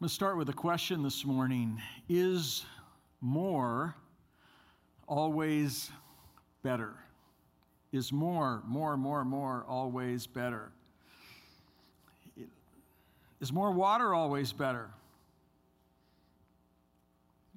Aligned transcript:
I'm 0.00 0.04
going 0.04 0.08
to 0.08 0.14
start 0.14 0.38
with 0.38 0.48
a 0.48 0.54
question 0.54 1.02
this 1.02 1.26
morning 1.26 1.78
Is 2.08 2.64
more 3.20 3.94
always 5.06 5.90
better? 6.62 6.94
Is 7.92 8.10
more, 8.10 8.62
more, 8.66 8.96
more, 8.96 9.26
more 9.26 9.66
always 9.68 10.26
better? 10.26 10.72
Is 13.42 13.52
more 13.52 13.72
water 13.72 14.14
always 14.14 14.54
better? 14.54 14.88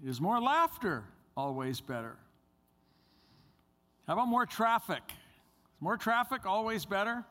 Is 0.05 0.19
more 0.19 0.41
laughter 0.41 1.05
always 1.37 1.79
better? 1.79 2.17
How 4.05 4.15
about 4.15 4.27
more 4.27 4.45
traffic? 4.45 5.03
Is 5.07 5.81
more 5.81 5.95
traffic 5.95 6.45
always 6.45 6.83
better? 6.83 7.23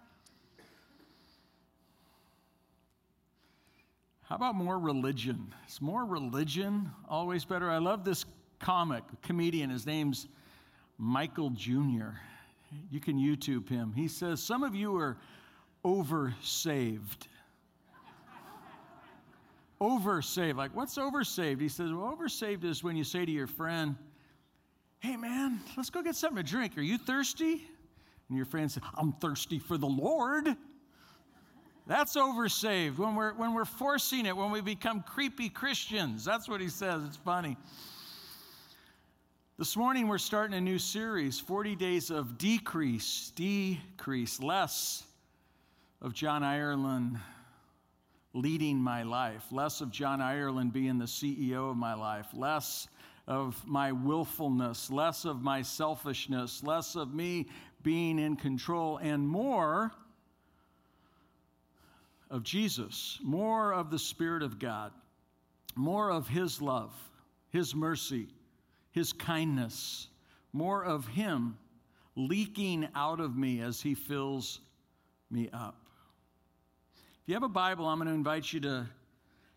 How 4.33 4.37
about 4.37 4.55
more 4.55 4.79
religion? 4.79 5.53
Is 5.69 5.83
more 5.83 6.07
religion 6.07 6.91
always 7.07 7.45
better? 7.45 7.71
I 7.71 7.77
love 7.77 8.03
this 8.03 8.25
comic 8.61 9.05
comedian. 9.21 9.69
His 9.69 9.85
name's 9.85 10.27
Michael 10.97 11.51
Jr. 11.51 12.13
You 12.91 12.99
can 12.99 13.19
YouTube 13.19 13.69
him. 13.69 13.93
He 13.93 14.09
says, 14.09 14.43
Some 14.43 14.63
of 14.63 14.75
you 14.75 14.97
are 14.97 15.19
oversaved. 15.85 17.27
oversaved. 19.83 20.57
Like, 20.57 20.75
what's 20.75 20.97
oversaved? 20.97 21.61
He 21.61 21.69
says, 21.69 21.93
Well, 21.93 22.17
oversaved 22.19 22.65
is 22.65 22.83
when 22.83 22.97
you 22.97 23.05
say 23.05 23.27
to 23.27 23.31
your 23.31 23.47
friend, 23.47 23.97
Hey, 25.01 25.19
man, 25.19 25.61
let's 25.77 25.91
go 25.91 26.03
get 26.03 26.17
something 26.17 26.43
to 26.43 26.51
drink. 26.51 26.79
Are 26.79 26.81
you 26.81 26.97
thirsty? 26.97 27.67
And 28.31 28.37
your 28.39 28.47
friend 28.47 28.73
says, 28.73 28.83
I'm 28.95 29.13
thirsty 29.13 29.59
for 29.59 29.77
the 29.77 29.87
Lord. 29.87 30.57
That's 31.87 32.17
oversaved 32.17 32.99
when 32.99 33.17
we're, 33.17 33.35
when 33.35 33.55
we're 33.55 33.65
forcing 33.65 34.27
it, 34.27 34.37
when 34.37 34.53
we 34.53 34.61
become 34.61 35.03
creepy 35.03 35.49
Christians. 35.49 36.25
That's 36.25 36.49
what 36.49 36.61
he 36.61 36.69
says. 36.69 37.03
It's 37.05 37.17
funny. 37.17 37.57
This 39.59 39.77
morning, 39.77 40.07
we're 40.07 40.19
starting 40.19 40.57
a 40.57 40.61
new 40.61 40.79
series 40.79 41.41
40 41.41 41.75
Days 41.75 42.11
of 42.11 42.39
Decrease, 42.39 43.33
Decrease, 43.35 44.41
less 44.41 45.05
of 46.01 46.15
John 46.15 46.45
Ireland 46.45 47.19
leading 48.33 48.79
my 48.79 49.03
life, 49.03 49.45
less 49.51 49.81
of 49.81 49.91
John 49.91 50.21
Ireland 50.21 50.73
being 50.73 50.99
the 50.99 51.07
CEO 51.07 51.69
of 51.71 51.77
my 51.77 51.95
life, 51.95 52.29
less 52.33 52.87
of 53.27 53.61
my 53.67 53.91
willfulness, 53.91 54.89
less 54.89 55.25
of 55.25 55.43
my 55.43 55.63
selfishness, 55.63 56.63
less 56.63 56.95
of 56.95 57.13
me 57.13 57.49
being 57.83 58.21
in 58.21 58.37
control, 58.37 58.99
and 58.99 59.27
more 59.27 59.93
of 62.33 62.43
Jesus, 62.43 63.21
more 63.23 63.73
of 63.75 63.91
the 63.91 63.99
Spirit 63.99 64.43
of 64.43 64.59
God, 64.59 64.91
more 65.77 66.11
of 66.11 66.27
His 66.27 66.63
love, 66.63 66.93
His 67.51 67.75
mercy, 67.75 68.27
His 68.91 69.13
kindness, 69.13 70.09
more 70.53 70.83
of 70.83 71.07
Him 71.07 71.59
leaking 72.17 72.89
out 72.97 73.21
of 73.21 73.37
me 73.37 73.61
as 73.61 73.83
He 73.83 73.95
fills 73.95 74.61
me 75.31 75.51
up. 75.53 75.77
If 76.95 77.29
you 77.29 77.35
have 77.35 77.43
a 77.43 77.49
Bible, 77.49 77.87
I'm 77.87 77.99
going 77.99 78.09
to 78.09 78.15
invite 78.15 78.51
you 78.51 78.61
to 78.61 78.87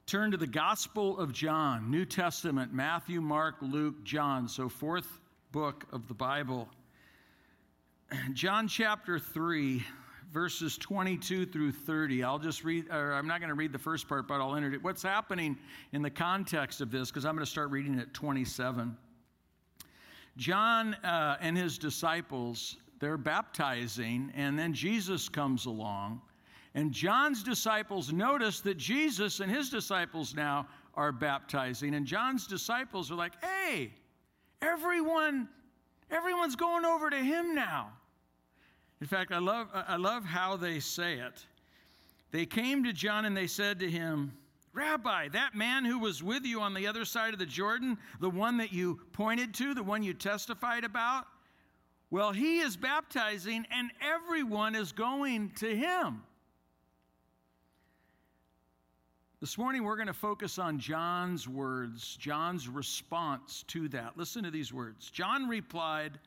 turn 0.05 0.31
to 0.31 0.37
the 0.37 0.45
Gospel 0.45 1.17
of 1.17 1.31
John, 1.31 1.89
New 1.89 2.05
Testament, 2.05 2.73
Matthew, 2.73 3.21
Mark, 3.21 3.55
Luke, 3.61 4.03
John. 4.03 4.49
So, 4.49 4.67
fourth 4.67 5.07
book 5.53 5.85
of 5.93 6.09
the 6.09 6.13
Bible. 6.13 6.67
John 8.33 8.67
chapter 8.67 9.17
3 9.17 9.83
verses 10.31 10.77
22 10.77 11.45
through 11.45 11.71
30. 11.71 12.23
I'll 12.23 12.39
just 12.39 12.63
read, 12.63 12.89
or 12.91 13.13
I'm 13.13 13.27
not 13.27 13.39
going 13.39 13.49
to 13.49 13.55
read 13.55 13.71
the 13.71 13.79
first 13.79 14.07
part, 14.07 14.27
but 14.27 14.41
I'll 14.41 14.55
enter 14.55 14.73
it. 14.73 14.83
What's 14.83 15.03
happening 15.03 15.57
in 15.93 16.01
the 16.01 16.09
context 16.09 16.81
of 16.81 16.91
this, 16.91 17.09
because 17.09 17.25
I'm 17.25 17.35
going 17.35 17.45
to 17.45 17.51
start 17.51 17.71
reading 17.71 17.99
at 17.99 18.13
27. 18.13 18.95
John 20.37 20.93
uh, 20.95 21.37
and 21.39 21.57
his 21.57 21.77
disciples, 21.77 22.77
they're 22.99 23.17
baptizing, 23.17 24.31
and 24.35 24.59
then 24.59 24.73
Jesus 24.73 25.29
comes 25.29 25.65
along. 25.65 26.21
And 26.73 26.91
John's 26.91 27.41
disciples 27.41 28.11
notice 28.11 28.59
that 28.61 28.77
Jesus 28.77 29.39
and 29.39 29.49
his 29.49 29.69
disciples 29.69 30.35
now 30.35 30.67
are 30.95 31.13
baptizing. 31.13 31.95
And 31.95 32.05
John's 32.05 32.47
disciples 32.47 33.09
are 33.11 33.15
like, 33.15 33.33
hey, 33.41 33.93
everyone, 34.61 35.47
everyone's 36.11 36.57
going 36.57 36.83
over 36.83 37.09
to 37.09 37.17
him 37.17 37.55
now. 37.55 37.91
In 39.01 39.07
fact, 39.07 39.31
I 39.31 39.39
love, 39.39 39.67
I 39.73 39.97
love 39.97 40.23
how 40.23 40.55
they 40.55 40.79
say 40.79 41.15
it. 41.15 41.45
They 42.31 42.45
came 42.45 42.83
to 42.83 42.93
John 42.93 43.25
and 43.25 43.35
they 43.35 43.47
said 43.47 43.79
to 43.79 43.89
him, 43.89 44.33
Rabbi, 44.73 45.29
that 45.29 45.55
man 45.55 45.85
who 45.85 45.99
was 45.99 46.21
with 46.21 46.43
you 46.43 46.59
on 46.59 46.73
the 46.73 46.87
other 46.87 47.05
side 47.05 47.33
of 47.33 47.39
the 47.39 47.45
Jordan, 47.45 47.97
the 48.19 48.29
one 48.29 48.57
that 48.57 48.73
you 48.73 48.99
pointed 49.13 49.53
to, 49.55 49.73
the 49.73 49.83
one 49.83 50.03
you 50.03 50.13
testified 50.13 50.83
about, 50.83 51.25
well, 52.11 52.31
he 52.31 52.59
is 52.59 52.75
baptizing 52.75 53.65
and 53.71 53.89
everyone 54.01 54.75
is 54.75 54.91
going 54.91 55.51
to 55.57 55.75
him. 55.75 56.23
This 59.41 59.57
morning, 59.57 59.83
we're 59.83 59.97
going 59.97 60.07
to 60.07 60.13
focus 60.13 60.57
on 60.57 60.79
John's 60.79 61.47
words, 61.47 62.17
John's 62.17 62.67
response 62.67 63.63
to 63.67 63.87
that. 63.89 64.17
Listen 64.17 64.43
to 64.43 64.51
these 64.51 64.73
words. 64.73 65.11
John 65.11 65.47
replied, 65.47 66.19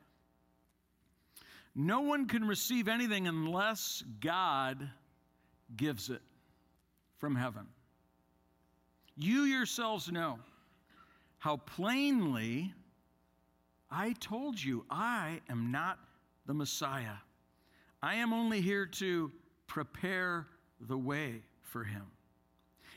no 1.75 2.01
one 2.01 2.27
can 2.27 2.45
receive 2.45 2.87
anything 2.87 3.27
unless 3.27 4.03
God 4.19 4.89
gives 5.75 6.09
it 6.09 6.21
from 7.17 7.35
heaven. 7.35 7.67
You 9.17 9.43
yourselves 9.43 10.11
know 10.11 10.39
how 11.37 11.57
plainly 11.57 12.73
I 13.91 14.13
told 14.13 14.61
you 14.61 14.85
I 14.89 15.41
am 15.49 15.71
not 15.71 15.99
the 16.45 16.53
Messiah. 16.53 17.17
I 18.01 18.15
am 18.15 18.33
only 18.33 18.61
here 18.61 18.85
to 18.85 19.31
prepare 19.67 20.47
the 20.79 20.97
way 20.97 21.41
for 21.63 21.83
him. 21.83 22.05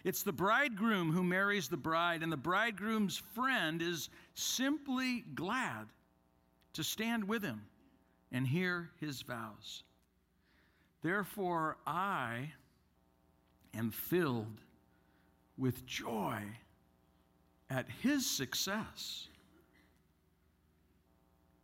It's 0.05 0.23
the 0.23 0.33
bridegroom 0.33 1.13
who 1.13 1.23
marries 1.23 1.69
the 1.69 1.77
bride, 1.77 2.23
and 2.23 2.33
the 2.33 2.37
bridegroom's 2.37 3.23
friend 3.35 3.81
is 3.83 4.09
simply 4.35 5.25
glad 5.35 5.87
to 6.73 6.83
stand 6.83 7.23
with 7.25 7.43
him 7.43 7.63
and 8.33 8.47
hear 8.47 8.91
his 8.99 9.23
vows. 9.23 9.85
Therefore, 11.03 11.77
I 11.87 12.53
am 13.75 13.91
filled 13.91 14.61
with 15.59 15.85
joy 15.87 16.43
at 17.71 17.87
his 18.03 18.27
success. 18.27 19.29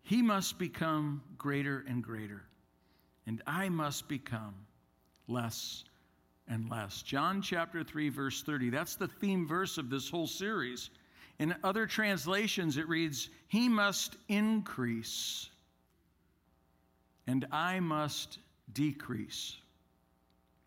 He 0.03 0.23
must 0.23 0.59
become 0.59 1.23
greater 1.37 1.85
and 1.89 2.03
greater, 2.03 2.43
and 3.27 3.43
I 3.47 3.69
must 3.69 4.09
become 4.09 4.55
less 5.27 5.85
and 6.49 6.71
less. 6.71 7.03
John 7.03 7.43
chapter 7.43 7.85
3, 7.85 8.09
verse 8.09 8.43
30. 8.43 8.71
That's 8.71 8.97
the 8.97 9.09
theme 9.09 9.47
verse 9.47 9.79
of 9.79 9.91
this 9.91 10.09
whole 10.09 10.27
series. 10.27 10.91
In 11.39 11.55
other 11.63 11.87
translations, 11.87 12.79
it 12.79 12.89
reads, 12.89 13.29
He 13.49 13.69
must 13.69 14.17
increase 14.29 15.51
and 17.29 17.47
I 17.53 17.79
must 17.79 18.39
decrease. 18.73 19.59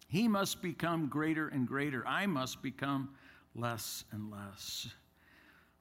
He 0.08 0.28
must 0.28 0.62
become 0.62 1.08
greater 1.08 1.48
and 1.48 1.68
greater. 1.68 2.08
I 2.08 2.28
must 2.28 2.62
become 2.62 3.10
less 3.56 4.06
and 4.12 4.30
less. 4.32 4.88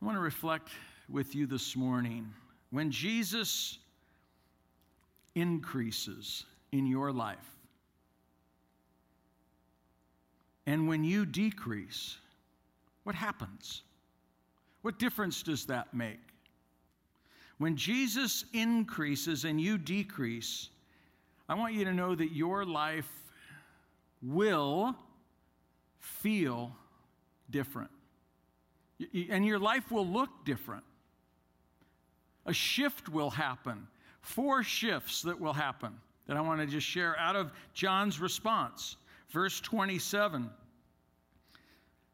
I 0.01 0.05
want 0.07 0.17
to 0.17 0.23
reflect 0.23 0.71
with 1.09 1.35
you 1.35 1.47
this 1.47 1.77
morning. 1.77 2.33
When 2.71 2.91
Jesus 2.91 3.79
increases 5.35 6.47
in 6.73 6.87
your 6.87 7.13
life, 7.13 7.39
and 10.67 10.89
when 10.89 11.05
you 11.05 11.27
decrease, 11.27 12.17
what 13.03 13.15
happens? 13.15 13.83
What 14.81 14.99
difference 14.99 15.43
does 15.43 15.67
that 15.67 15.93
make? 15.93 16.21
When 17.61 17.77
Jesus 17.77 18.47
increases 18.55 19.45
and 19.45 19.61
you 19.61 19.77
decrease, 19.77 20.71
I 21.47 21.53
want 21.53 21.75
you 21.75 21.85
to 21.85 21.93
know 21.93 22.15
that 22.15 22.33
your 22.33 22.65
life 22.65 23.13
will 24.23 24.97
feel 25.99 26.75
different. 27.51 27.91
And 29.31 29.45
your 29.45 29.59
life 29.59 29.91
will 29.91 30.07
look 30.07 30.31
different. 30.47 30.85
A 32.47 32.53
shift 32.55 33.11
will 33.11 33.29
happen. 33.29 33.87
Four 34.23 34.63
shifts 34.63 35.21
that 35.21 35.39
will 35.39 35.53
happen 35.53 35.93
that 36.29 36.39
I 36.39 36.41
want 36.41 36.63
to 36.63 36.67
just 36.67 36.87
share 36.87 37.15
out 37.19 37.37
of 37.37 37.53
John's 37.75 38.21
response. 38.21 38.97
Verse 39.29 39.61
27 39.61 40.49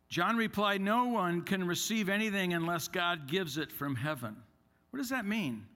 John 0.09 0.37
replied, 0.37 0.81
No 0.81 1.05
one 1.05 1.43
can 1.43 1.65
receive 1.65 2.09
anything 2.09 2.53
unless 2.53 2.89
God 2.89 3.29
gives 3.29 3.59
it 3.59 3.71
from 3.71 3.95
heaven. 3.95 4.35
What 4.97 5.03
does 5.03 5.11
that 5.11 5.27
mean? 5.27 5.67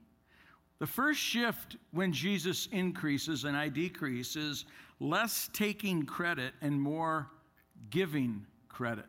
The 0.79 0.87
first 0.87 1.19
shift 1.19 1.77
when 1.91 2.11
Jesus 2.11 2.67
increases 2.71 3.43
and 3.43 3.55
I 3.55 3.69
decrease 3.69 4.35
is 4.35 4.65
less 4.99 5.47
taking 5.53 6.07
credit 6.07 6.55
and 6.63 6.81
more 6.81 7.29
giving 7.91 8.47
credit. 8.67 9.05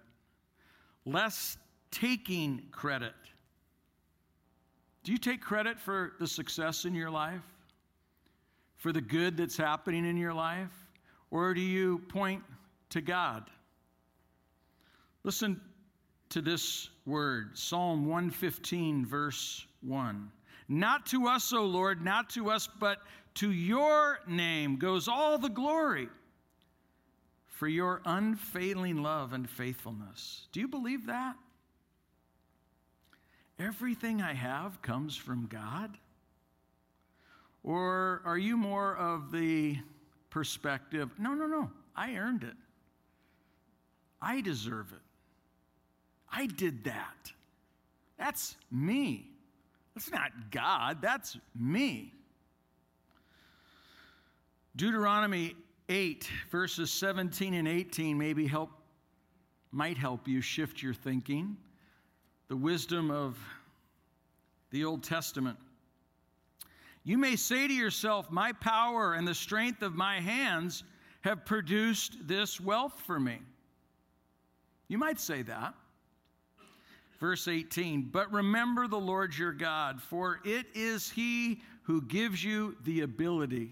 Less 1.06 1.56
taking 1.90 2.64
credit. 2.70 3.14
Do 5.02 5.12
you 5.12 5.18
take 5.18 5.40
credit 5.40 5.80
for 5.80 6.12
the 6.20 6.26
success 6.26 6.84
in 6.84 6.94
your 6.94 7.10
life? 7.10 7.40
For 8.76 8.92
the 8.92 9.00
good 9.00 9.38
that's 9.38 9.56
happening 9.56 10.04
in 10.04 10.18
your 10.18 10.34
life? 10.34 10.90
Or 11.30 11.54
do 11.54 11.62
you 11.62 12.00
point 12.10 12.42
to 12.90 13.00
God? 13.00 13.48
Listen 15.24 15.58
to 16.32 16.40
this 16.40 16.88
word 17.04 17.50
Psalm 17.56 18.06
115, 18.06 19.04
verse 19.04 19.66
1. 19.82 20.30
Not 20.68 21.04
to 21.06 21.28
us, 21.28 21.52
O 21.52 21.66
Lord, 21.66 22.02
not 22.02 22.30
to 22.30 22.50
us, 22.50 22.68
but 22.80 22.98
to 23.34 23.50
your 23.52 24.18
name 24.26 24.76
goes 24.76 25.08
all 25.08 25.36
the 25.36 25.50
glory 25.50 26.08
for 27.48 27.68
your 27.68 28.00
unfailing 28.06 29.02
love 29.02 29.34
and 29.34 29.48
faithfulness. 29.48 30.46
Do 30.52 30.60
you 30.60 30.68
believe 30.68 31.06
that? 31.06 31.36
Everything 33.58 34.22
I 34.22 34.32
have 34.32 34.80
comes 34.80 35.14
from 35.14 35.46
God? 35.48 35.98
Or 37.62 38.22
are 38.24 38.38
you 38.38 38.56
more 38.56 38.96
of 38.96 39.32
the 39.32 39.76
perspective, 40.30 41.10
no, 41.18 41.34
no, 41.34 41.46
no, 41.46 41.70
I 41.94 42.16
earned 42.16 42.42
it. 42.42 42.56
I 44.22 44.40
deserve 44.40 44.92
it. 44.92 45.11
I 46.32 46.46
did 46.46 46.84
that. 46.84 47.32
That's 48.18 48.56
me. 48.70 49.28
That's 49.94 50.10
not 50.10 50.50
God, 50.50 51.02
that's 51.02 51.36
me. 51.54 52.12
Deuteronomy 54.74 55.54
8, 55.90 56.28
verses 56.50 56.90
17 56.90 57.52
and 57.52 57.68
18 57.68 58.16
maybe 58.16 58.46
help, 58.46 58.70
might 59.70 59.98
help 59.98 60.26
you 60.26 60.40
shift 60.40 60.82
your 60.82 60.94
thinking. 60.94 61.56
The 62.48 62.56
wisdom 62.56 63.10
of 63.10 63.38
the 64.70 64.84
Old 64.84 65.02
Testament. 65.02 65.58
You 67.04 67.18
may 67.18 67.36
say 67.36 67.68
to 67.68 67.74
yourself, 67.74 68.30
My 68.30 68.52
power 68.52 69.14
and 69.14 69.28
the 69.28 69.34
strength 69.34 69.82
of 69.82 69.94
my 69.94 70.20
hands 70.20 70.84
have 71.22 71.44
produced 71.44 72.26
this 72.26 72.60
wealth 72.60 73.00
for 73.06 73.20
me. 73.20 73.40
You 74.88 74.98
might 74.98 75.20
say 75.20 75.42
that. 75.42 75.74
Verse 77.22 77.46
18, 77.46 78.10
but 78.12 78.30
remember 78.32 78.86
the 78.86 78.98
Lord 78.98 79.34
your 79.34 79.52
God, 79.52 80.02
for 80.02 80.40
it 80.44 80.66
is 80.74 81.08
He 81.08 81.62
who 81.84 82.02
gives 82.02 82.44
you 82.44 82.76
the 82.84 83.00
ability 83.00 83.70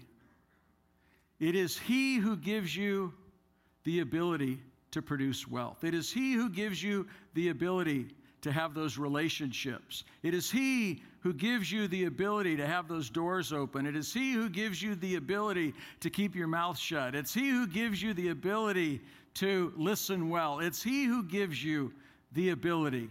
it 1.41 1.55
is 1.55 1.75
He 1.75 2.17
who 2.17 2.37
gives 2.37 2.77
you 2.77 3.11
the 3.83 4.01
ability 4.01 4.59
to 4.91 5.01
produce 5.01 5.47
wealth. 5.47 5.83
It 5.83 5.95
is 5.95 6.13
He 6.13 6.33
who 6.33 6.49
gives 6.49 6.83
you 6.83 7.07
the 7.33 7.49
ability 7.49 8.09
to 8.41 8.51
have 8.51 8.75
those 8.75 8.99
relationships. 8.99 10.03
It 10.21 10.35
is 10.35 10.51
He 10.51 11.01
who 11.21 11.33
gives 11.33 11.71
you 11.71 11.87
the 11.87 12.05
ability 12.05 12.57
to 12.57 12.67
have 12.67 12.87
those 12.87 13.09
doors 13.09 13.51
open. 13.51 13.87
It 13.87 13.95
is 13.95 14.13
He 14.13 14.33
who 14.33 14.49
gives 14.49 14.83
you 14.83 14.93
the 14.93 15.15
ability 15.15 15.73
to 16.01 16.11
keep 16.11 16.35
your 16.35 16.47
mouth 16.47 16.77
shut. 16.77 17.15
It's 17.15 17.33
He 17.33 17.49
who 17.49 17.65
gives 17.65 18.03
you 18.03 18.13
the 18.13 18.29
ability 18.29 19.01
to 19.35 19.73
listen 19.75 20.29
well. 20.29 20.59
It's 20.59 20.83
He 20.83 21.05
who 21.05 21.23
gives 21.23 21.63
you 21.63 21.91
the 22.33 22.51
ability. 22.51 23.09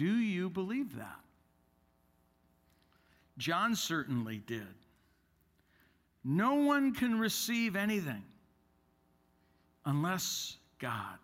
Do 0.00 0.16
you 0.16 0.48
believe 0.48 0.96
that? 0.96 1.20
John 3.36 3.76
certainly 3.76 4.38
did. 4.38 4.66
No 6.24 6.54
one 6.54 6.94
can 6.94 7.18
receive 7.18 7.76
anything 7.76 8.22
unless 9.84 10.56
God 10.78 11.18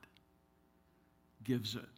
gives 1.43 1.75
it. 1.75 1.89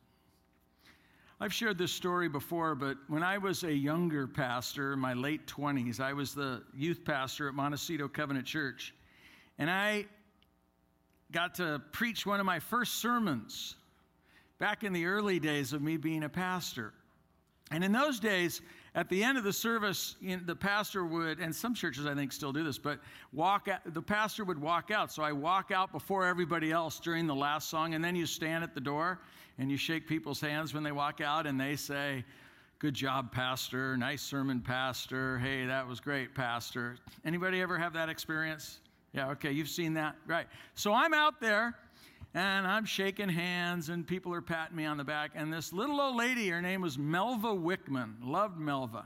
I've 1.41 1.53
shared 1.53 1.79
this 1.79 1.91
story 1.91 2.29
before, 2.29 2.77
but 2.77 2.97
when 3.09 3.25
I 3.25 3.39
was 3.39 3.65
a 3.65 3.73
younger 3.73 4.29
pastor, 4.29 4.93
in 4.93 5.01
my 5.01 5.15
late 5.15 5.49
20s, 5.49 5.99
I 5.99 6.13
was 6.13 6.33
the 6.33 6.63
youth 6.73 7.05
pastor 7.05 7.49
at 7.49 7.55
Montecito 7.55 8.07
Covenant 8.07 8.47
Church. 8.47 8.95
And 9.59 9.69
I 9.69 10.07
got 11.33 11.57
to 11.57 11.83
preach 11.91 12.25
one 12.25 12.39
of 12.39 12.47
my 12.47 12.61
first 12.61 13.01
sermons 13.01 13.75
back 14.59 14.85
in 14.85 14.93
the 14.93 15.07
early 15.07 15.39
days 15.39 15.73
of 15.73 15.83
me 15.83 15.97
being 15.97 16.25
a 16.25 16.29
pastor. 16.29 16.93
And 17.71 17.85
in 17.85 17.93
those 17.93 18.19
days, 18.19 18.61
at 18.95 19.09
the 19.09 19.23
end 19.23 19.37
of 19.39 19.45
the 19.45 19.53
service, 19.53 20.17
you 20.21 20.37
know, 20.37 20.43
the 20.45 20.57
pastor 20.57 21.05
would, 21.05 21.39
and 21.39 21.55
some 21.55 21.75
churches 21.75 22.07
I 22.07 22.15
think 22.15 22.33
still 22.33 22.53
do 22.53 22.65
this, 22.65 22.79
but 22.79 22.99
walk 23.33 23.69
out, 23.69 23.81
the 23.93 24.03
pastor 24.03 24.45
would 24.45 24.61
walk 24.61 24.91
out. 24.91 25.13
So 25.13 25.23
I 25.23 25.33
walk 25.33 25.71
out 25.71 25.93
before 25.93 26.27
everybody 26.27 26.73
else 26.73 26.99
during 26.99 27.27
the 27.27 27.35
last 27.35 27.69
song, 27.69 27.95
and 27.95 28.03
then 28.03 28.17
you 28.17 28.27
stand 28.27 28.65
at 28.65 28.75
the 28.75 28.81
door 28.81 29.21
and 29.59 29.71
you 29.71 29.77
shake 29.77 30.07
people's 30.07 30.41
hands 30.41 30.73
when 30.73 30.83
they 30.83 30.93
walk 30.93 31.21
out, 31.21 31.47
and 31.47 31.61
they 31.61 31.75
say, 31.75 32.25
Good 32.79 32.95
job, 32.95 33.33
Pastor. 33.33 33.97
Nice 33.97 34.23
sermon, 34.23 34.61
Pastor. 34.61 35.37
Hey, 35.39 35.67
that 35.67 35.85
was 35.85 35.99
great, 35.99 36.33
Pastor. 36.33 36.97
Anybody 37.25 37.61
ever 37.61 37.77
have 37.77 37.93
that 37.95 38.09
experience? 38.09 38.79
Yeah, 39.13 39.31
okay, 39.31 39.51
you've 39.51 39.69
seen 39.69 39.95
that. 39.95 40.15
Right. 40.29 40.47
So 40.77 40.93
I'm 40.95 41.13
out 41.13 41.41
there 41.41 41.75
and 42.35 42.67
I'm 42.67 42.85
shaking 42.85 43.29
hands, 43.29 43.89
and 43.89 44.07
people 44.07 44.33
are 44.35 44.43
patting 44.43 44.77
me 44.77 44.85
on 44.85 44.97
the 44.97 45.05
back. 45.05 45.33
And 45.35 45.53
this 45.53 45.73
little 45.73 46.01
old 46.01 46.17
lady, 46.17 46.49
her 46.49 46.63
name 46.63 46.81
was 46.81 46.97
Melva 46.97 47.59
Wickman, 47.59 48.15
loved 48.23 48.59
Melva, 48.59 49.05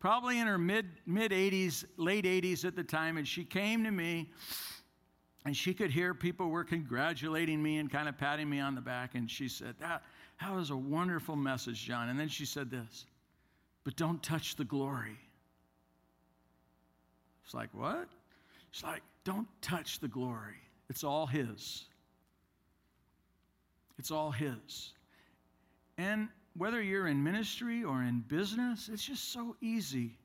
probably 0.00 0.38
in 0.38 0.46
her 0.46 0.58
mid 0.58 0.86
mid 1.06 1.32
80s, 1.32 1.84
late 1.96 2.24
80s 2.24 2.64
at 2.64 2.74
the 2.74 2.84
time, 2.84 3.16
and 3.16 3.26
she 3.26 3.44
came 3.44 3.84
to 3.84 3.90
me. 3.90 4.30
And 5.44 5.56
she 5.56 5.74
could 5.74 5.90
hear 5.90 6.14
people 6.14 6.50
were 6.50 6.62
congratulating 6.62 7.60
me 7.60 7.78
and 7.78 7.90
kind 7.90 8.08
of 8.08 8.16
patting 8.16 8.48
me 8.48 8.60
on 8.60 8.76
the 8.76 8.80
back. 8.80 9.16
And 9.16 9.28
she 9.28 9.48
said, 9.48 9.74
That, 9.80 10.04
that 10.40 10.54
was 10.54 10.70
a 10.70 10.76
wonderful 10.76 11.34
message, 11.34 11.84
John. 11.84 12.08
And 12.10 12.18
then 12.18 12.28
she 12.28 12.44
said 12.44 12.70
this, 12.70 13.06
but 13.84 13.96
don't 13.96 14.22
touch 14.22 14.56
the 14.56 14.64
glory. 14.64 15.18
It's 17.44 17.54
like, 17.54 17.70
what? 17.72 18.08
She's 18.70 18.84
like, 18.84 19.02
don't 19.24 19.48
touch 19.60 20.00
the 20.00 20.08
glory. 20.08 20.56
It's 20.88 21.04
all 21.04 21.26
His. 21.26 21.84
It's 23.98 24.10
all 24.10 24.30
His. 24.30 24.92
And 25.98 26.28
whether 26.54 26.82
you're 26.82 27.06
in 27.06 27.22
ministry 27.22 27.84
or 27.84 28.02
in 28.02 28.24
business, 28.28 28.88
it's 28.92 29.04
just 29.04 29.32
so 29.32 29.56
easy 29.60 30.18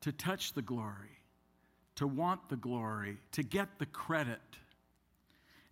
to 0.00 0.12
touch 0.12 0.52
the 0.52 0.62
glory, 0.62 1.18
to 1.96 2.06
want 2.06 2.48
the 2.48 2.56
glory, 2.56 3.18
to 3.32 3.42
get 3.42 3.78
the 3.78 3.86
credit. 3.86 4.40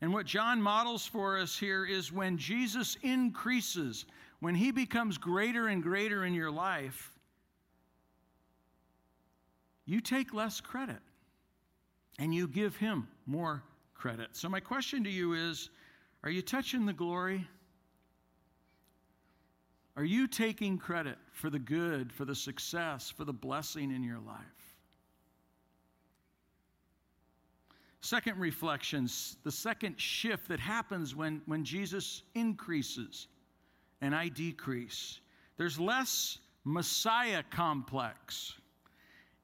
And 0.01 0.13
what 0.13 0.27
John 0.27 0.61
models 0.61 1.07
for 1.07 1.39
us 1.39 1.59
here 1.59 1.85
is 1.85 2.13
when 2.13 2.37
Jesus 2.37 2.97
increases, 3.03 4.05
when 4.41 4.55
he 4.55 4.71
becomes 4.71 5.19
greater 5.19 5.69
and 5.69 5.83
greater 5.83 6.25
in 6.25 6.35
your 6.35 6.51
life, 6.51 7.13
you 9.85 10.01
take 10.01 10.35
less 10.35 10.61
credit 10.61 11.01
and 12.19 12.35
you 12.35 12.49
give 12.49 12.77
him 12.77 13.09
more 13.27 13.63
credit. 13.95 14.29
So, 14.33 14.49
my 14.49 14.61
question 14.61 15.05
to 15.05 15.11
you 15.11 15.35
is 15.35 15.71
are 16.27 16.31
you 16.31 16.43
touching 16.43 16.87
the 16.87 16.93
glory? 16.93 17.47
Are 19.97 20.03
you 20.03 20.27
taking 20.27 20.77
credit 20.77 21.19
for 21.31 21.51
the 21.51 21.61
good, 21.61 22.13
for 22.13 22.25
the 22.25 22.35
success, 22.35 23.09
for 23.17 23.25
the 23.25 23.33
blessing 23.33 23.95
in 23.95 24.03
your 24.03 24.19
life? 24.19 24.41
Second 28.01 28.41
reflections, 28.41 29.37
the 29.45 29.53
second 29.53 30.01
shift 30.01 30.49
that 30.49 30.59
happens 30.59 31.15
when, 31.15 31.43
when 31.47 31.65
Jesus 31.65 32.25
increases 32.35 33.29
and 34.01 34.13
I 34.13 34.27
decrease. 34.27 35.21
There's 35.57 35.79
less 35.79 36.39
Messiah 36.65 37.45
complex 37.53 38.53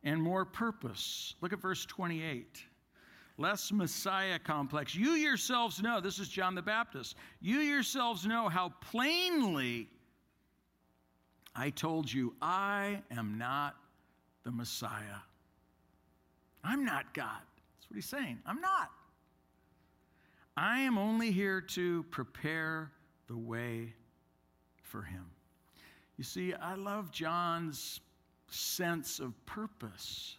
and 0.02 0.20
more 0.20 0.44
purpose. 0.44 1.36
Look 1.40 1.52
at 1.52 1.60
verse 1.60 1.86
28 1.86 2.60
less 3.42 3.72
Messiah 3.72 4.38
complex. 4.38 4.94
You 4.94 5.10
yourselves 5.10 5.82
know, 5.82 6.00
this 6.00 6.18
is 6.18 6.28
John 6.28 6.54
the 6.54 6.62
Baptist, 6.62 7.16
you 7.40 7.58
yourselves 7.58 8.24
know 8.24 8.48
how 8.48 8.70
plainly 8.80 9.88
I 11.54 11.68
told 11.70 12.10
you, 12.10 12.34
I 12.40 13.02
am 13.10 13.36
not 13.36 13.76
the 14.44 14.50
Messiah. 14.50 15.20
I'm 16.64 16.84
not 16.84 17.12
God. 17.12 17.42
That's 17.76 17.90
what 17.90 17.96
he's 17.96 18.06
saying. 18.06 18.38
I'm 18.46 18.60
not. 18.60 18.90
I 20.56 20.80
am 20.80 20.96
only 20.96 21.32
here 21.32 21.60
to 21.60 22.04
prepare 22.04 22.90
the 23.26 23.36
way 23.36 23.92
for 24.82 25.02
him. 25.02 25.24
You 26.16 26.24
see, 26.24 26.54
I 26.54 26.74
love 26.74 27.10
John's 27.10 28.00
sense 28.48 29.18
of 29.18 29.34
purpose, 29.46 30.36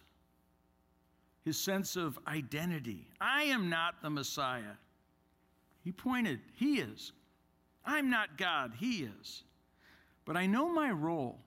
his 1.44 1.58
sense 1.58 1.96
of 1.96 2.18
identity. 2.26 3.06
I 3.20 3.44
am 3.44 3.68
not 3.68 4.00
the 4.00 4.10
Messiah. 4.10 4.76
He 5.82 5.92
pointed, 5.92 6.40
He 6.54 6.78
is. 6.80 7.12
I'm 7.84 8.08
not 8.08 8.38
God, 8.38 8.72
He 8.78 9.04
is. 9.20 9.42
But 10.24 10.36
I 10.36 10.46
know 10.46 10.72
my 10.72 10.90
role, 10.90 11.38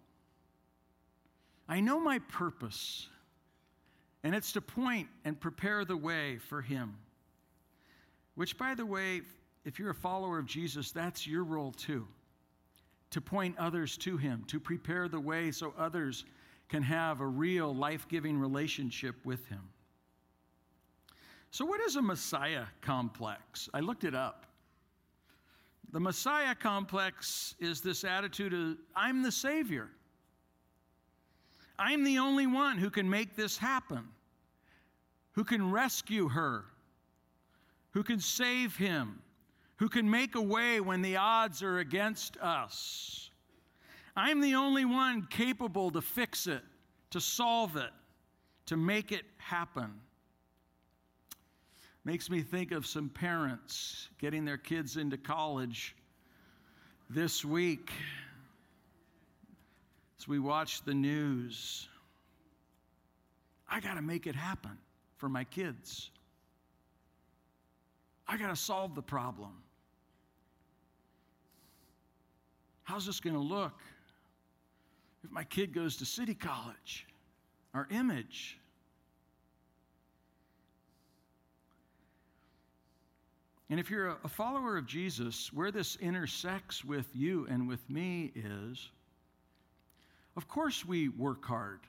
I 1.67 1.79
know 1.79 1.99
my 1.99 2.19
purpose, 2.19 3.07
and 4.23 4.35
it's 4.35 4.51
to 4.53 4.61
point 4.61 5.07
and 5.25 5.39
prepare 5.39 5.83
the 5.83 5.97
way 5.97 6.37
for 6.37 6.61
Him. 6.61 6.95
Which, 8.35 8.55
by 8.55 8.75
the 8.75 8.85
way, 8.85 9.21
if 9.65 9.79
you're 9.79 9.89
a 9.89 9.95
follower 9.95 10.37
of 10.37 10.45
Jesus, 10.45 10.91
that's 10.91 11.25
your 11.25 11.43
role 11.43 11.71
too 11.71 12.07
to 13.09 13.21
point 13.21 13.57
others 13.57 13.97
to 13.97 14.17
Him, 14.17 14.43
to 14.47 14.59
prepare 14.59 15.07
the 15.07 15.19
way 15.19 15.49
so 15.49 15.73
others 15.77 16.25
can 16.67 16.83
have 16.83 17.21
a 17.21 17.25
real 17.25 17.73
life 17.73 18.05
giving 18.09 18.37
relationship 18.37 19.15
with 19.25 19.47
Him. 19.47 19.61
So, 21.51 21.65
what 21.65 21.81
is 21.81 21.95
a 21.95 22.01
Messiah 22.01 22.65
complex? 22.81 23.69
I 23.73 23.79
looked 23.79 24.03
it 24.03 24.13
up. 24.13 24.45
The 25.91 25.99
Messiah 25.99 26.53
complex 26.53 27.55
is 27.59 27.81
this 27.81 28.03
attitude 28.03 28.53
of, 28.53 28.77
I'm 28.95 29.23
the 29.23 29.31
Savior. 29.31 29.89
I'm 31.79 32.03
the 32.03 32.17
only 32.17 32.47
one 32.47 32.77
who 32.77 32.89
can 32.89 33.09
make 33.09 33.35
this 33.35 33.57
happen, 33.57 34.09
who 35.31 35.43
can 35.43 35.71
rescue 35.71 36.27
her, 36.27 36.65
who 37.91 38.03
can 38.03 38.19
save 38.19 38.75
him, 38.75 39.21
who 39.77 39.87
can 39.87 40.09
make 40.09 40.35
a 40.35 40.41
way 40.41 40.81
when 40.81 41.01
the 41.01 41.17
odds 41.17 41.63
are 41.63 41.79
against 41.79 42.35
us. 42.37 43.29
I'm 44.15 44.41
the 44.41 44.55
only 44.55 44.85
one 44.85 45.27
capable 45.29 45.91
to 45.91 46.01
fix 46.01 46.47
it, 46.47 46.63
to 47.11 47.21
solve 47.21 47.77
it, 47.77 47.91
to 48.65 48.75
make 48.75 49.11
it 49.11 49.25
happen. 49.37 49.93
Makes 52.07 52.29
me 52.29 52.41
think 52.41 52.71
of 52.71 52.87
some 52.87 53.09
parents 53.09 54.07
getting 54.17 54.45
their 54.45 54.55
kids 54.55 54.95
into 54.95 55.17
college 55.17 55.93
this 57.09 57.43
week 57.43 57.91
as 60.17 60.25
we 60.25 60.39
watch 60.39 60.83
the 60.83 60.93
news. 60.93 61.89
I 63.69 63.81
got 63.81 63.95
to 63.95 64.01
make 64.01 64.25
it 64.25 64.35
happen 64.35 64.77
for 65.17 65.27
my 65.27 65.43
kids. 65.43 66.09
I 68.25 68.37
got 68.37 68.51
to 68.51 68.55
solve 68.55 68.95
the 68.95 69.01
problem. 69.01 69.51
How's 72.83 73.05
this 73.05 73.19
going 73.19 73.35
to 73.35 73.41
look 73.41 73.81
if 75.25 75.29
my 75.29 75.43
kid 75.43 75.73
goes 75.73 75.97
to 75.97 76.05
city 76.05 76.35
college? 76.35 77.05
Our 77.73 77.85
image. 77.91 78.57
And 83.69 83.79
if 83.79 83.89
you're 83.89 84.17
a 84.23 84.29
follower 84.29 84.77
of 84.77 84.85
Jesus, 84.85 85.51
where 85.51 85.71
this 85.71 85.97
intersects 85.97 86.85
with 86.85 87.07
you 87.13 87.45
and 87.49 87.67
with 87.67 87.87
me 87.89 88.31
is 88.33 88.89
of 90.37 90.47
course 90.47 90.85
we 90.85 91.09
work 91.09 91.43
hard. 91.43 91.79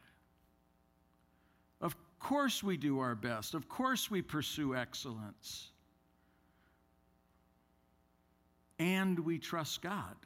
Of 1.82 1.94
course 2.18 2.62
we 2.62 2.78
do 2.78 2.98
our 2.98 3.14
best. 3.14 3.52
Of 3.52 3.68
course 3.68 4.10
we 4.10 4.22
pursue 4.22 4.74
excellence. 4.74 5.68
And 8.78 9.18
we 9.18 9.38
trust 9.38 9.82
God. 9.82 10.16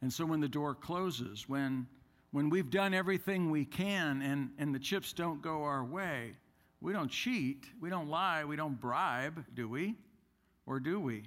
And 0.00 0.10
so 0.10 0.24
when 0.24 0.40
the 0.40 0.48
door 0.48 0.74
closes, 0.74 1.46
when, 1.46 1.86
when 2.30 2.48
we've 2.48 2.70
done 2.70 2.94
everything 2.94 3.50
we 3.50 3.66
can 3.66 4.22
and, 4.22 4.50
and 4.58 4.74
the 4.74 4.78
chips 4.78 5.12
don't 5.12 5.42
go 5.42 5.62
our 5.64 5.84
way, 5.84 6.32
we 6.80 6.92
don't 6.92 7.10
cheat, 7.10 7.66
we 7.80 7.90
don't 7.90 8.08
lie, 8.08 8.44
we 8.44 8.56
don't 8.56 8.80
bribe, 8.80 9.44
do 9.54 9.68
we? 9.68 9.96
Or 10.66 10.80
do 10.80 10.98
we? 11.00 11.24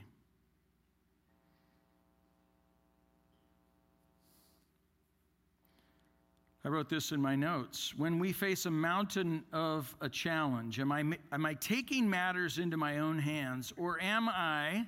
I 6.65 6.69
wrote 6.69 6.87
this 6.87 7.11
in 7.11 7.21
my 7.21 7.35
notes. 7.35 7.93
When 7.97 8.19
we 8.19 8.31
face 8.31 8.65
a 8.65 8.71
mountain 8.71 9.43
of 9.51 9.93
a 9.99 10.07
challenge, 10.07 10.79
am 10.79 10.93
I, 10.93 11.03
am 11.33 11.45
I 11.45 11.55
taking 11.55 12.09
matters 12.09 12.57
into 12.57 12.77
my 12.77 12.99
own 12.99 13.19
hands, 13.19 13.73
or 13.75 14.01
am 14.01 14.29
I 14.29 14.87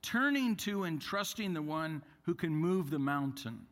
turning 0.00 0.56
to 0.56 0.84
and 0.84 1.00
trusting 1.00 1.52
the 1.52 1.60
one 1.60 2.02
who 2.22 2.34
can 2.34 2.54
move 2.54 2.88
the 2.88 2.98
mountain? 2.98 3.67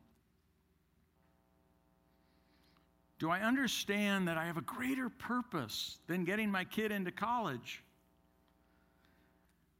Do 3.18 3.30
I 3.30 3.40
understand 3.40 4.28
that 4.28 4.36
I 4.36 4.44
have 4.44 4.58
a 4.58 4.62
greater 4.62 5.08
purpose 5.08 5.98
than 6.06 6.24
getting 6.24 6.50
my 6.50 6.64
kid 6.64 6.92
into 6.92 7.10
college? 7.10 7.82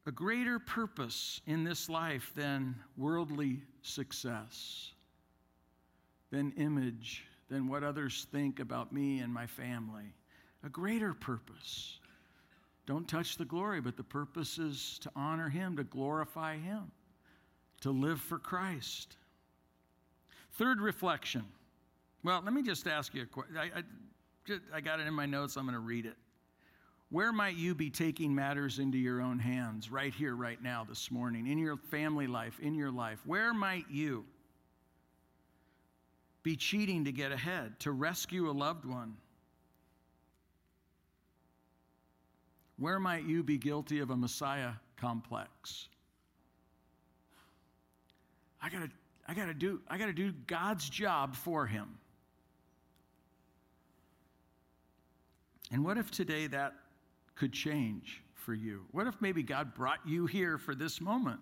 A 0.06 0.12
greater 0.12 0.58
purpose 0.58 1.40
in 1.46 1.64
this 1.64 1.88
life 1.88 2.32
than 2.34 2.76
worldly 2.96 3.62
success, 3.82 4.92
than 6.30 6.52
image, 6.52 7.24
than 7.48 7.68
what 7.68 7.82
others 7.82 8.26
think 8.32 8.60
about 8.60 8.92
me 8.92 9.18
and 9.18 9.32
my 9.32 9.46
family. 9.46 10.14
A 10.64 10.68
greater 10.68 11.12
purpose. 11.12 11.98
Don't 12.86 13.08
touch 13.08 13.36
the 13.36 13.44
glory, 13.44 13.80
but 13.80 13.96
the 13.96 14.04
purpose 14.04 14.58
is 14.58 14.98
to 15.00 15.10
honor 15.16 15.48
Him, 15.48 15.76
to 15.76 15.84
glorify 15.84 16.56
Him, 16.56 16.90
to 17.80 17.90
live 17.90 18.20
for 18.20 18.38
Christ. 18.38 19.16
Third 20.52 20.80
reflection. 20.80 21.44
Well, 22.24 22.42
let 22.44 22.52
me 22.52 22.62
just 22.62 22.86
ask 22.86 23.14
you 23.14 23.22
a 23.22 23.26
question. 23.26 23.56
I, 23.56 23.82
I, 24.74 24.80
got 24.80 25.00
it 25.00 25.06
in 25.06 25.14
my 25.14 25.26
notes. 25.26 25.56
I'm 25.56 25.64
going 25.64 25.74
to 25.74 25.80
read 25.80 26.06
it. 26.06 26.16
Where 27.10 27.32
might 27.32 27.56
you 27.56 27.74
be 27.74 27.88
taking 27.88 28.34
matters 28.34 28.80
into 28.80 28.98
your 28.98 29.20
own 29.20 29.38
hands 29.38 29.90
right 29.90 30.12
here, 30.12 30.34
right 30.34 30.60
now, 30.60 30.84
this 30.88 31.10
morning, 31.10 31.46
in 31.46 31.58
your 31.58 31.76
family 31.76 32.26
life, 32.26 32.58
in 32.60 32.74
your 32.74 32.90
life? 32.90 33.20
Where 33.24 33.54
might 33.54 33.84
you 33.88 34.24
be 36.42 36.56
cheating 36.56 37.04
to 37.04 37.12
get 37.12 37.30
ahead, 37.30 37.78
to 37.80 37.92
rescue 37.92 38.50
a 38.50 38.52
loved 38.52 38.84
one? 38.84 39.16
Where 42.78 42.98
might 42.98 43.24
you 43.24 43.42
be 43.42 43.56
guilty 43.56 44.00
of 44.00 44.10
a 44.10 44.16
Messiah 44.16 44.72
complex? 44.96 45.88
I 48.60 48.68
gotta, 48.68 48.90
I 49.28 49.34
gotta 49.34 49.54
do, 49.54 49.80
I 49.88 49.96
gotta 49.96 50.12
do 50.12 50.32
God's 50.46 50.90
job 50.90 51.36
for 51.36 51.66
him. 51.66 51.98
And 55.70 55.84
what 55.84 55.98
if 55.98 56.10
today 56.10 56.46
that 56.48 56.74
could 57.34 57.52
change 57.52 58.22
for 58.34 58.54
you? 58.54 58.84
What 58.92 59.06
if 59.06 59.20
maybe 59.20 59.42
God 59.42 59.74
brought 59.74 59.98
you 60.06 60.26
here 60.26 60.58
for 60.58 60.74
this 60.74 61.00
moment? 61.00 61.40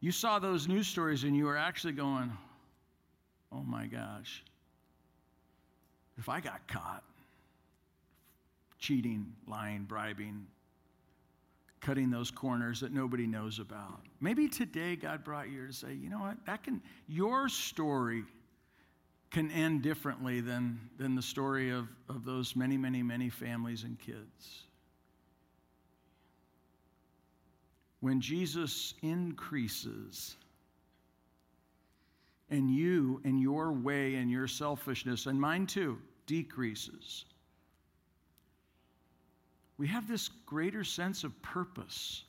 You 0.00 0.12
saw 0.12 0.38
those 0.38 0.68
news 0.68 0.86
stories 0.86 1.24
and 1.24 1.36
you 1.36 1.44
were 1.44 1.56
actually 1.56 1.94
going, 1.94 2.30
oh 3.52 3.62
my 3.62 3.86
gosh, 3.86 4.44
if 6.18 6.28
I 6.28 6.40
got 6.40 6.66
caught, 6.68 7.04
cheating, 8.78 9.32
lying, 9.46 9.84
bribing, 9.84 10.46
cutting 11.80 12.10
those 12.10 12.30
corners 12.30 12.80
that 12.80 12.92
nobody 12.92 13.26
knows 13.26 13.58
about. 13.58 14.00
Maybe 14.20 14.48
today 14.48 14.96
God 14.96 15.24
brought 15.24 15.46
you 15.46 15.58
here 15.58 15.66
to 15.68 15.72
say, 15.72 15.94
you 15.94 16.10
know 16.10 16.18
what, 16.18 16.36
that 16.46 16.64
can, 16.64 16.82
your 17.06 17.48
story 17.48 18.24
can 19.36 19.50
end 19.50 19.82
differently 19.82 20.40
than, 20.40 20.80
than 20.96 21.14
the 21.14 21.20
story 21.20 21.68
of, 21.68 21.88
of 22.08 22.24
those 22.24 22.56
many, 22.56 22.78
many, 22.78 23.02
many 23.02 23.28
families 23.28 23.82
and 23.82 23.98
kids. 23.98 24.62
When 28.00 28.18
Jesus 28.18 28.94
increases, 29.02 30.36
and 32.48 32.70
you 32.70 33.20
and 33.24 33.38
your 33.38 33.72
way 33.72 34.14
and 34.14 34.30
your 34.30 34.48
selfishness, 34.48 35.26
and 35.26 35.38
mine 35.38 35.66
too, 35.66 35.98
decreases 36.26 37.26
we 39.78 39.86
have 39.86 40.08
this 40.08 40.30
greater 40.46 40.84
sense 40.84 41.22
of 41.22 41.42
purpose. 41.42 42.24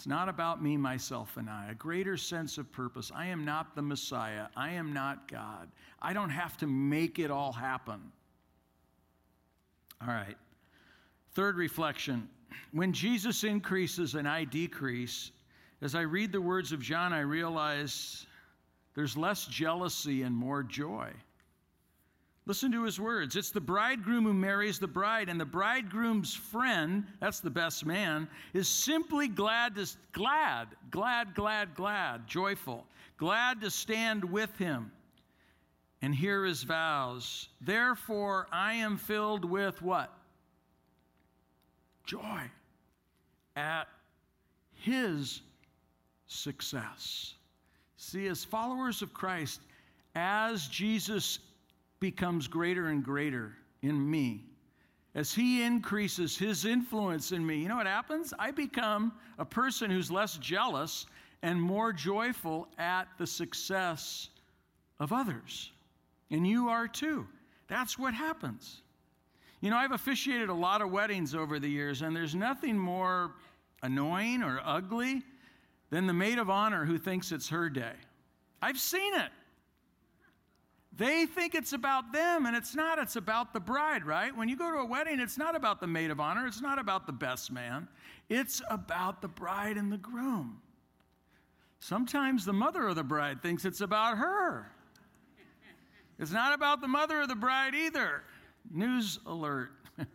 It's 0.00 0.06
not 0.06 0.30
about 0.30 0.62
me, 0.62 0.78
myself, 0.78 1.36
and 1.36 1.50
I. 1.50 1.72
A 1.72 1.74
greater 1.74 2.16
sense 2.16 2.56
of 2.56 2.72
purpose. 2.72 3.12
I 3.14 3.26
am 3.26 3.44
not 3.44 3.76
the 3.76 3.82
Messiah. 3.82 4.46
I 4.56 4.70
am 4.70 4.94
not 4.94 5.30
God. 5.30 5.68
I 6.00 6.14
don't 6.14 6.30
have 6.30 6.56
to 6.56 6.66
make 6.66 7.18
it 7.18 7.30
all 7.30 7.52
happen. 7.52 8.00
All 10.00 10.08
right. 10.08 10.38
Third 11.34 11.56
reflection 11.56 12.30
when 12.72 12.94
Jesus 12.94 13.44
increases 13.44 14.14
and 14.14 14.26
I 14.26 14.44
decrease, 14.44 15.32
as 15.82 15.94
I 15.94 16.00
read 16.00 16.32
the 16.32 16.40
words 16.40 16.72
of 16.72 16.80
John, 16.80 17.12
I 17.12 17.20
realize 17.20 18.24
there's 18.94 19.18
less 19.18 19.44
jealousy 19.44 20.22
and 20.22 20.34
more 20.34 20.62
joy. 20.62 21.10
Listen 22.50 22.72
to 22.72 22.82
his 22.82 22.98
words. 22.98 23.36
It's 23.36 23.52
the 23.52 23.60
bridegroom 23.60 24.24
who 24.24 24.34
marries 24.34 24.80
the 24.80 24.88
bride, 24.88 25.28
and 25.28 25.40
the 25.40 25.44
bridegroom's 25.44 26.34
friend, 26.34 27.06
that's 27.20 27.38
the 27.38 27.48
best 27.48 27.86
man, 27.86 28.26
is 28.54 28.66
simply 28.66 29.28
glad 29.28 29.76
to 29.76 29.86
glad, 30.10 30.66
glad, 30.90 31.36
glad, 31.36 31.76
glad, 31.76 32.26
joyful, 32.26 32.88
glad 33.18 33.60
to 33.60 33.70
stand 33.70 34.24
with 34.24 34.58
him 34.58 34.90
and 36.02 36.12
hear 36.12 36.44
his 36.44 36.64
vows. 36.64 37.50
Therefore, 37.60 38.48
I 38.50 38.72
am 38.72 38.96
filled 38.98 39.44
with 39.44 39.80
what? 39.80 40.12
Joy 42.04 42.50
at 43.54 43.86
his 44.74 45.42
success. 46.26 47.34
See, 47.96 48.26
as 48.26 48.42
followers 48.42 49.02
of 49.02 49.14
Christ, 49.14 49.60
as 50.16 50.66
Jesus 50.66 51.38
becomes 52.00 52.48
greater 52.48 52.88
and 52.88 53.04
greater 53.04 53.52
in 53.82 54.10
me, 54.10 54.44
as 55.14 55.34
he 55.34 55.62
increases 55.62 56.36
his 56.38 56.64
influence 56.64 57.32
in 57.32 57.44
me, 57.44 57.58
you 57.58 57.68
know 57.68 57.76
what 57.76 57.86
happens? 57.86 58.32
I 58.38 58.52
become 58.52 59.12
a 59.38 59.44
person 59.44 59.90
who's 59.90 60.10
less 60.10 60.36
jealous 60.38 61.06
and 61.42 61.60
more 61.60 61.92
joyful 61.92 62.68
at 62.78 63.08
the 63.18 63.26
success 63.26 64.28
of 65.00 65.12
others. 65.12 65.72
And 66.30 66.46
you 66.46 66.68
are 66.68 66.86
too. 66.86 67.26
That's 67.66 67.98
what 67.98 68.14
happens. 68.14 68.82
You 69.60 69.70
know, 69.70 69.76
I've 69.76 69.92
officiated 69.92 70.48
a 70.48 70.54
lot 70.54 70.80
of 70.80 70.90
weddings 70.90 71.34
over 71.34 71.58
the 71.58 71.68
years, 71.68 72.02
and 72.02 72.14
there's 72.14 72.34
nothing 72.34 72.78
more 72.78 73.32
annoying 73.82 74.42
or 74.42 74.60
ugly 74.64 75.22
than 75.90 76.06
the 76.06 76.12
maid 76.12 76.38
of 76.38 76.48
honor 76.48 76.84
who 76.84 76.98
thinks 76.98 77.32
it's 77.32 77.48
her 77.48 77.68
day. 77.68 77.92
I've 78.62 78.78
seen 78.78 79.14
it. 79.14 79.30
They 80.96 81.24
think 81.24 81.54
it's 81.54 81.72
about 81.72 82.12
them, 82.12 82.46
and 82.46 82.56
it's 82.56 82.74
not. 82.74 82.98
It's 82.98 83.16
about 83.16 83.52
the 83.52 83.60
bride, 83.60 84.04
right? 84.04 84.36
When 84.36 84.48
you 84.48 84.56
go 84.56 84.70
to 84.70 84.78
a 84.78 84.84
wedding, 84.84 85.20
it's 85.20 85.38
not 85.38 85.54
about 85.54 85.80
the 85.80 85.86
maid 85.86 86.10
of 86.10 86.18
honor, 86.20 86.46
it's 86.46 86.60
not 86.60 86.78
about 86.78 87.06
the 87.06 87.12
best 87.12 87.52
man, 87.52 87.88
it's 88.28 88.60
about 88.68 89.22
the 89.22 89.28
bride 89.28 89.76
and 89.76 89.90
the 89.92 89.98
groom. 89.98 90.60
Sometimes 91.78 92.44
the 92.44 92.52
mother 92.52 92.86
of 92.88 92.96
the 92.96 93.04
bride 93.04 93.40
thinks 93.40 93.64
it's 93.64 93.80
about 93.80 94.18
her. 94.18 94.70
It's 96.18 96.32
not 96.32 96.52
about 96.52 96.82
the 96.82 96.88
mother 96.88 97.22
of 97.22 97.28
the 97.28 97.34
bride 97.34 97.74
either. 97.74 98.22
News 98.70 99.18
alert. 99.24 99.70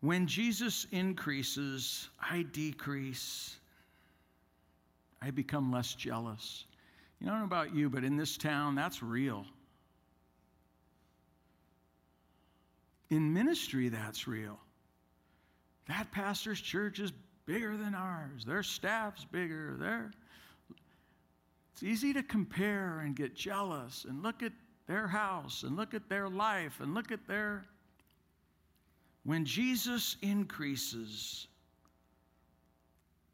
when 0.00 0.26
Jesus 0.26 0.88
increases, 0.90 2.08
I 2.20 2.42
decrease. 2.42 3.58
I 5.22 5.30
become 5.30 5.70
less 5.70 5.94
jealous. 5.94 6.64
You 7.20 7.28
know, 7.28 7.44
about 7.44 7.74
you, 7.74 7.88
but 7.88 8.02
in 8.02 8.16
this 8.16 8.36
town, 8.36 8.74
that's 8.74 9.02
real. 9.02 9.46
In 13.10 13.32
ministry, 13.32 13.88
that's 13.88 14.26
real. 14.26 14.58
That 15.86 16.10
pastor's 16.10 16.60
church 16.60 16.98
is 16.98 17.12
bigger 17.46 17.76
than 17.76 17.94
ours. 17.94 18.44
Their 18.44 18.62
staff's 18.62 19.24
bigger. 19.24 19.76
Their 19.78 20.10
it's 21.72 21.82
easy 21.82 22.12
to 22.14 22.22
compare 22.22 23.00
and 23.00 23.14
get 23.14 23.34
jealous 23.34 24.04
and 24.08 24.22
look 24.22 24.42
at 24.42 24.52
their 24.86 25.06
house 25.06 25.62
and 25.62 25.76
look 25.76 25.94
at 25.94 26.08
their 26.08 26.28
life 26.28 26.80
and 26.80 26.94
look 26.94 27.12
at 27.12 27.26
their 27.28 27.64
when 29.24 29.44
Jesus 29.44 30.16
increases, 30.20 31.46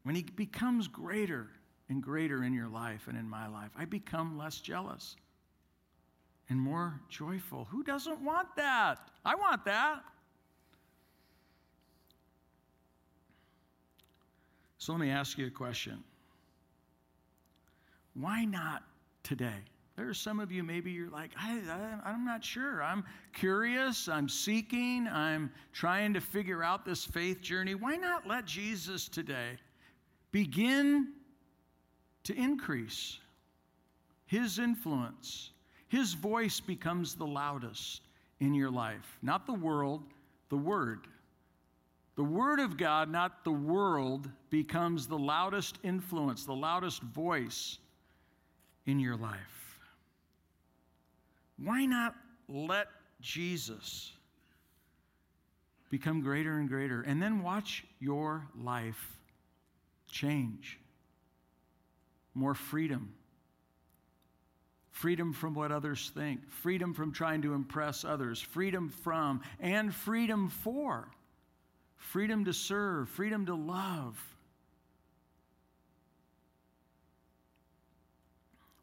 when 0.03 0.13
he 0.13 0.21
becomes 0.21 0.87
greater 0.87 1.47
and 1.89 2.01
greater 2.01 2.43
in 2.43 2.53
your 2.53 2.67
life 2.67 3.07
and 3.07 3.17
in 3.17 3.27
my 3.27 3.47
life, 3.47 3.71
I 3.77 3.85
become 3.85 4.37
less 4.37 4.59
jealous 4.59 5.15
and 6.49 6.59
more 6.59 6.99
joyful. 7.09 7.67
Who 7.71 7.83
doesn't 7.83 8.23
want 8.23 8.55
that? 8.55 8.99
I 9.25 9.35
want 9.35 9.65
that. 9.65 10.01
So 14.77 14.93
let 14.93 15.01
me 15.01 15.09
ask 15.09 15.37
you 15.37 15.47
a 15.47 15.51
question. 15.51 16.03
Why 18.13 18.45
not 18.45 18.83
today? 19.23 19.65
There 19.95 20.07
are 20.07 20.13
some 20.13 20.39
of 20.39 20.49
you, 20.49 20.63
maybe 20.63 20.91
you're 20.91 21.09
like, 21.09 21.31
I, 21.37 21.59
I, 21.69 22.09
I'm 22.09 22.23
not 22.23 22.43
sure. 22.43 22.81
I'm 22.81 23.03
curious. 23.33 24.07
I'm 24.07 24.29
seeking. 24.29 25.07
I'm 25.07 25.51
trying 25.73 26.13
to 26.13 26.21
figure 26.21 26.63
out 26.63 26.85
this 26.85 27.03
faith 27.03 27.41
journey. 27.41 27.75
Why 27.75 27.97
not 27.97 28.25
let 28.25 28.45
Jesus 28.45 29.09
today 29.09 29.57
begin 30.31 31.09
to 32.29 32.35
increase 32.35 33.17
his 34.27 34.59
influence? 34.59 35.49
His 35.87 36.13
voice 36.13 36.59
becomes 36.59 37.15
the 37.15 37.25
loudest 37.25 38.01
in 38.39 38.53
your 38.53 38.69
life, 38.69 39.17
not 39.23 39.47
the 39.47 39.53
world, 39.53 40.03
the 40.49 40.57
Word. 40.57 41.07
The 42.15 42.23
Word 42.23 42.59
of 42.59 42.77
God, 42.77 43.09
not 43.09 43.43
the 43.43 43.51
world, 43.51 44.29
becomes 44.51 45.07
the 45.07 45.17
loudest 45.17 45.79
influence, 45.83 46.45
the 46.45 46.53
loudest 46.53 47.01
voice 47.01 47.79
in 48.85 48.99
your 48.99 49.15
life. 49.15 49.79
Why 51.57 51.85
not 51.85 52.13
let 52.47 52.89
Jesus 53.21 54.11
become 55.89 56.21
greater 56.21 56.59
and 56.59 56.69
greater 56.69 57.01
and 57.01 57.19
then 57.19 57.41
watch 57.41 57.83
your 57.99 58.45
life 58.55 59.17
change? 60.11 60.77
More 62.33 62.53
freedom. 62.53 63.13
Freedom 64.91 65.33
from 65.33 65.53
what 65.53 65.71
others 65.71 66.11
think, 66.13 66.49
freedom 66.49 66.93
from 66.93 67.13
trying 67.13 67.41
to 67.43 67.53
impress 67.53 68.03
others, 68.03 68.41
freedom 68.41 68.89
from 68.89 69.41
and 69.59 69.93
freedom 69.93 70.49
for 70.49 71.07
freedom 71.99 72.45
to 72.45 72.53
serve, 72.53 73.07
freedom 73.09 73.45
to 73.45 73.53
love. 73.53 74.19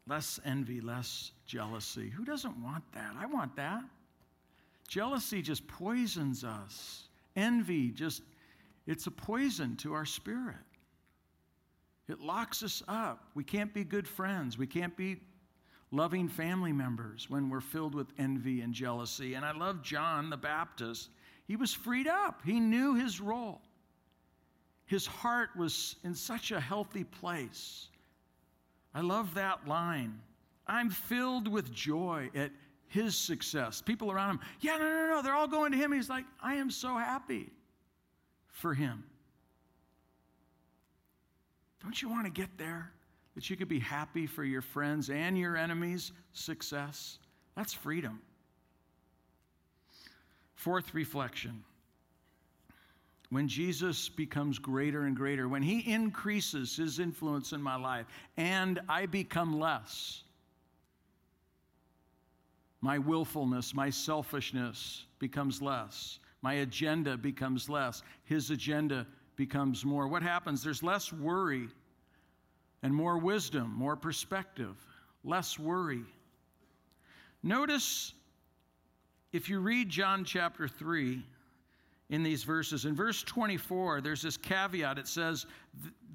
Less 0.07 0.39
envy, 0.45 0.79
less 0.79 1.31
jealousy. 1.45 2.09
Who 2.09 2.23
doesn't 2.23 2.63
want 2.63 2.83
that? 2.93 3.13
I 3.19 3.25
want 3.25 3.57
that. 3.57 3.83
Jealousy 4.87 5.41
just 5.41 5.67
poisons 5.67 6.45
us. 6.45 7.09
Envy 7.35 7.89
just, 7.89 8.21
it's 8.85 9.07
a 9.07 9.11
poison 9.11 9.75
to 9.77 9.93
our 9.93 10.05
spirit. 10.05 10.55
It 12.07 12.21
locks 12.21 12.63
us 12.63 12.81
up. 12.87 13.25
We 13.35 13.43
can't 13.43 13.73
be 13.73 13.83
good 13.83 14.07
friends. 14.07 14.57
We 14.57 14.67
can't 14.67 14.95
be 14.95 15.17
loving 15.91 16.27
family 16.27 16.71
members 16.71 17.29
when 17.29 17.49
we're 17.49 17.61
filled 17.61 17.95
with 17.95 18.07
envy 18.17 18.61
and 18.61 18.73
jealousy. 18.73 19.33
And 19.33 19.45
I 19.45 19.51
love 19.51 19.81
John 19.81 20.29
the 20.29 20.37
Baptist 20.37 21.09
he 21.47 21.55
was 21.55 21.73
freed 21.73 22.07
up, 22.07 22.41
he 22.43 22.59
knew 22.59 22.95
his 22.95 23.21
role. 23.21 23.61
His 24.85 25.05
heart 25.05 25.49
was 25.55 25.95
in 26.03 26.13
such 26.13 26.51
a 26.51 26.59
healthy 26.59 27.03
place. 27.03 27.87
I 28.93 29.01
love 29.01 29.33
that 29.35 29.67
line. 29.67 30.19
I'm 30.65 30.89
filled 30.89 31.47
with 31.47 31.73
joy 31.73 32.29
at 32.35 32.51
his 32.87 33.17
success. 33.17 33.81
People 33.81 34.11
around 34.11 34.31
him, 34.31 34.39
yeah, 34.59 34.77
no, 34.77 34.89
no, 34.89 35.07
no, 35.15 35.21
they're 35.21 35.33
all 35.33 35.47
going 35.47 35.71
to 35.71 35.77
him. 35.77 35.91
He's 35.91 36.09
like, 36.09 36.25
I 36.41 36.55
am 36.55 36.69
so 36.69 36.97
happy 36.97 37.49
for 38.49 38.73
him. 38.73 39.03
Don't 41.81 42.01
you 42.01 42.09
want 42.09 42.25
to 42.25 42.31
get 42.31 42.57
there? 42.57 42.91
That 43.35 43.49
you 43.49 43.55
could 43.55 43.69
be 43.69 43.79
happy 43.79 44.25
for 44.25 44.43
your 44.43 44.61
friends 44.61 45.09
and 45.09 45.37
your 45.37 45.55
enemies' 45.55 46.11
success? 46.33 47.19
That's 47.55 47.73
freedom. 47.73 48.21
Fourth 50.55 50.93
reflection 50.93 51.63
when 53.29 53.47
Jesus 53.47 54.07
becomes 54.07 54.57
greater 54.57 55.03
and 55.03 55.15
greater, 55.15 55.49
when 55.49 55.61
he 55.61 55.91
increases 55.91 56.77
his 56.77 56.99
influence 56.99 57.51
in 57.51 57.61
my 57.61 57.75
life 57.75 58.05
and 58.37 58.79
I 58.87 59.05
become 59.05 59.59
less, 59.59 60.23
my 62.79 62.97
willfulness, 62.97 63.73
my 63.73 63.89
selfishness 63.89 65.05
becomes 65.19 65.61
less. 65.61 66.19
My 66.41 66.55
agenda 66.55 67.17
becomes 67.17 67.67
less. 67.67 68.03
His 68.23 68.51
agenda 68.51 69.07
becomes 69.37 69.85
more. 69.85 70.07
What 70.07 70.23
happens? 70.23 70.61
There's 70.61 70.83
less 70.83 71.13
worry 71.13 71.69
and 72.83 72.93
more 72.93 73.17
wisdom, 73.17 73.73
more 73.73 73.95
perspective, 73.95 74.75
less 75.23 75.57
worry. 75.57 76.03
Notice 77.43 78.13
if 79.31 79.49
you 79.49 79.59
read 79.59 79.89
John 79.89 80.25
chapter 80.25 80.67
3 80.67 81.23
in 82.09 82.23
these 82.23 82.43
verses, 82.43 82.85
in 82.85 82.95
verse 82.95 83.23
24, 83.23 84.01
there's 84.01 84.21
this 84.21 84.37
caveat. 84.37 84.97
It 84.97 85.07
says, 85.07 85.45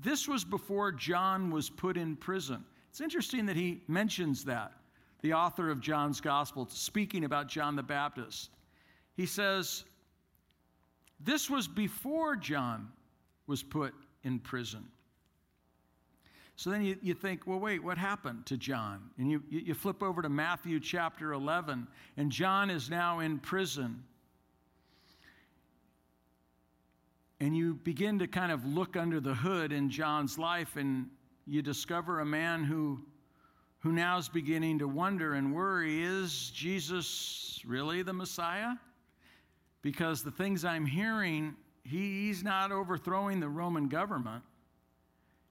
This 0.02 0.26
was 0.26 0.44
before 0.44 0.92
John 0.92 1.50
was 1.50 1.70
put 1.70 1.96
in 1.96 2.16
prison. 2.16 2.64
It's 2.90 3.00
interesting 3.00 3.46
that 3.46 3.56
he 3.56 3.80
mentions 3.88 4.44
that, 4.44 4.72
the 5.20 5.32
author 5.32 5.70
of 5.70 5.80
John's 5.80 6.20
gospel, 6.20 6.66
speaking 6.70 7.24
about 7.24 7.48
John 7.48 7.76
the 7.76 7.82
Baptist. 7.82 8.50
He 9.14 9.26
says, 9.26 9.84
This 11.20 11.48
was 11.48 11.68
before 11.68 12.36
John 12.36 12.88
was 13.46 13.62
put 13.62 13.94
in 14.24 14.38
prison. 14.38 14.84
So 16.56 16.70
then 16.70 16.82
you, 16.82 16.96
you 17.02 17.14
think, 17.14 17.46
well, 17.46 17.58
wait, 17.58 17.82
what 17.82 17.98
happened 17.98 18.46
to 18.46 18.56
John? 18.56 19.10
And 19.18 19.30
you, 19.30 19.42
you, 19.48 19.74
flip 19.74 20.02
over 20.02 20.22
to 20.22 20.28
Matthew 20.28 20.78
chapter 20.78 21.32
11, 21.32 21.88
and 22.16 22.30
John 22.30 22.70
is 22.70 22.90
now 22.90 23.20
in 23.20 23.38
prison. 23.38 24.04
And 27.40 27.56
you 27.56 27.74
begin 27.74 28.18
to 28.20 28.28
kind 28.28 28.52
of 28.52 28.64
look 28.64 28.96
under 28.96 29.18
the 29.18 29.34
hood 29.34 29.72
in 29.72 29.90
John's 29.90 30.38
life, 30.38 30.76
and 30.76 31.06
you 31.46 31.62
discover 31.62 32.20
a 32.20 32.24
man 32.24 32.62
who, 32.62 33.00
who 33.80 33.90
now 33.90 34.18
is 34.18 34.28
beginning 34.28 34.78
to 34.78 34.86
wonder 34.86 35.34
and 35.34 35.52
worry 35.52 36.02
is 36.02 36.50
Jesus 36.54 37.60
really 37.66 38.02
the 38.02 38.12
Messiah? 38.12 38.74
Because 39.80 40.22
the 40.22 40.30
things 40.30 40.64
I'm 40.64 40.86
hearing, 40.86 41.56
he, 41.56 41.56
he's 41.84 42.42
not 42.42 42.72
overthrowing 42.72 43.40
the 43.40 43.48
Roman 43.48 43.88
government. 43.88 44.42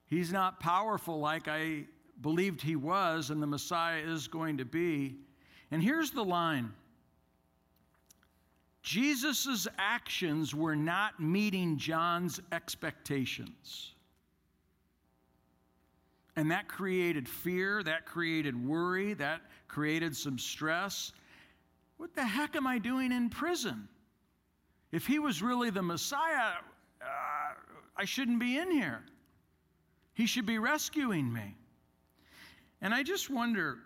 He's 0.07 0.31
not 0.31 0.59
powerful 0.59 1.19
like 1.19 1.47
I 1.47 1.85
believed 2.21 2.61
he 2.61 2.75
was 2.75 3.29
and 3.29 3.41
the 3.41 3.47
Messiah 3.47 4.01
is 4.01 4.27
going 4.27 4.57
to 4.57 4.65
be. 4.65 5.15
And 5.71 5.81
here's 5.81 6.11
the 6.11 6.23
line 6.23 6.73
Jesus' 8.81 9.67
actions 9.77 10.55
were 10.55 10.75
not 10.75 11.19
meeting 11.19 11.77
John's 11.77 12.39
expectations. 12.51 13.93
And 16.35 16.49
that 16.51 16.67
created 16.67 17.27
fear, 17.27 17.83
that 17.83 18.05
created 18.05 18.67
worry, 18.67 19.13
that 19.15 19.41
created 19.67 20.15
some 20.15 20.39
stress. 20.39 21.11
What 21.97 22.15
the 22.15 22.25
heck 22.25 22.55
am 22.55 22.65
I 22.65 22.79
doing 22.79 23.11
in 23.11 23.29
prison? 23.29 23.87
If 24.91 25.07
he 25.07 25.19
was 25.19 25.41
really 25.41 25.69
the 25.69 25.81
Messiah, 25.81 26.53
uh, 27.01 27.05
I 27.95 28.05
shouldn't 28.05 28.39
be 28.39 28.57
in 28.57 28.71
here. 28.71 29.03
He 30.13 30.25
should 30.25 30.45
be 30.45 30.59
rescuing 30.59 31.31
me. 31.31 31.55
And 32.81 32.93
I 32.93 33.03
just 33.03 33.29
wonder 33.29 33.77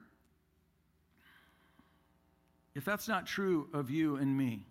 if 2.74 2.84
that's 2.84 3.08
not 3.08 3.26
true 3.26 3.70
of 3.74 3.90
you 3.90 4.18
and 4.18 4.36
me, 4.38 4.66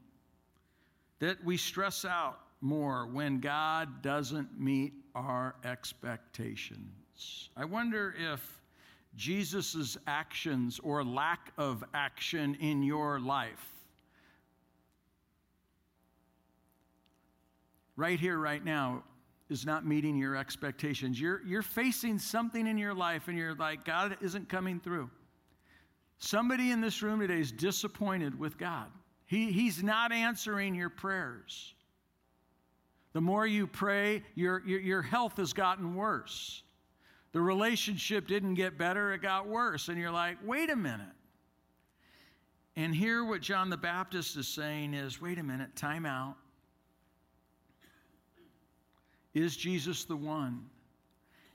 that 1.20 1.42
we 1.44 1.56
stress 1.56 2.04
out 2.04 2.40
more 2.60 3.06
when 3.06 3.40
God 3.40 4.02
doesn't 4.02 4.58
meet 4.58 4.92
our 5.14 5.54
expectations. 5.64 7.50
I 7.56 7.64
wonder 7.64 8.14
if 8.18 8.60
Jesus' 9.16 9.96
actions 10.06 10.80
or 10.82 11.04
lack 11.04 11.52
of 11.56 11.84
action 11.94 12.56
in 12.56 12.82
your 12.82 13.20
life, 13.20 13.73
right 17.96 18.18
here, 18.18 18.38
right 18.38 18.64
now, 18.64 19.02
is 19.50 19.66
not 19.66 19.86
meeting 19.86 20.16
your 20.16 20.36
expectations. 20.36 21.20
You're, 21.20 21.42
you're 21.46 21.62
facing 21.62 22.18
something 22.18 22.66
in 22.66 22.78
your 22.78 22.94
life 22.94 23.28
and 23.28 23.36
you're 23.36 23.54
like, 23.54 23.84
God 23.84 24.16
isn't 24.20 24.48
coming 24.48 24.80
through. 24.80 25.10
Somebody 26.18 26.70
in 26.70 26.80
this 26.80 27.02
room 27.02 27.20
today 27.20 27.40
is 27.40 27.52
disappointed 27.52 28.38
with 28.38 28.56
God. 28.56 28.86
He, 29.26 29.52
he's 29.52 29.82
not 29.82 30.12
answering 30.12 30.74
your 30.74 30.90
prayers. 30.90 31.74
The 33.12 33.20
more 33.20 33.46
you 33.46 33.66
pray, 33.66 34.22
your, 34.34 34.62
your, 34.66 34.80
your 34.80 35.02
health 35.02 35.36
has 35.36 35.52
gotten 35.52 35.94
worse. 35.94 36.62
The 37.32 37.40
relationship 37.40 38.26
didn't 38.26 38.54
get 38.54 38.78
better, 38.78 39.12
it 39.12 39.22
got 39.22 39.46
worse. 39.46 39.88
And 39.88 39.98
you're 39.98 40.10
like, 40.10 40.38
wait 40.44 40.70
a 40.70 40.76
minute. 40.76 41.06
And 42.76 42.94
here, 42.94 43.24
what 43.24 43.40
John 43.40 43.70
the 43.70 43.76
Baptist 43.76 44.36
is 44.36 44.48
saying 44.48 44.94
is 44.94 45.20
wait 45.20 45.38
a 45.38 45.42
minute, 45.42 45.76
time 45.76 46.06
out. 46.06 46.36
Is 49.34 49.56
Jesus 49.56 50.04
the 50.04 50.16
one? 50.16 50.64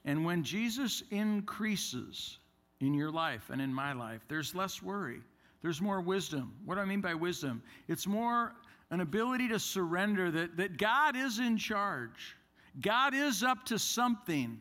And 0.05 0.25
when 0.25 0.43
Jesus 0.43 1.03
increases 1.11 2.37
in 2.81 2.93
your 2.93 3.11
life 3.11 3.49
and 3.49 3.61
in 3.61 3.73
my 3.73 3.93
life, 3.93 4.21
there's 4.27 4.55
less 4.55 4.81
worry. 4.81 5.21
There's 5.61 5.81
more 5.81 6.01
wisdom. 6.01 6.53
What 6.65 6.75
do 6.75 6.81
I 6.81 6.85
mean 6.85 7.01
by 7.01 7.13
wisdom? 7.13 7.61
It's 7.87 8.07
more 8.07 8.53
an 8.91 9.01
ability 9.01 9.49
to 9.49 9.59
surrender 9.59 10.31
that, 10.31 10.57
that 10.57 10.77
God 10.77 11.15
is 11.15 11.39
in 11.39 11.57
charge. 11.57 12.37
God 12.81 13.13
is 13.13 13.43
up 13.43 13.65
to 13.65 13.77
something, 13.77 14.59